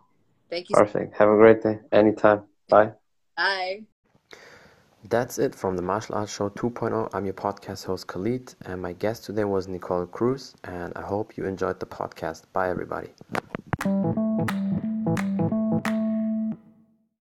[0.51, 0.75] Thank you.
[0.75, 1.15] Perfect.
[1.17, 1.79] Have a great day.
[1.91, 2.43] Anytime.
[2.69, 2.91] Bye.
[3.37, 3.83] Bye.
[5.09, 7.09] That's it from the Martial Arts Show 2.0.
[7.13, 10.53] I'm your podcast host, Khalid, and my guest today was Nicole Cruz.
[10.63, 12.43] And I hope you enjoyed the podcast.
[12.53, 13.09] Bye, everybody.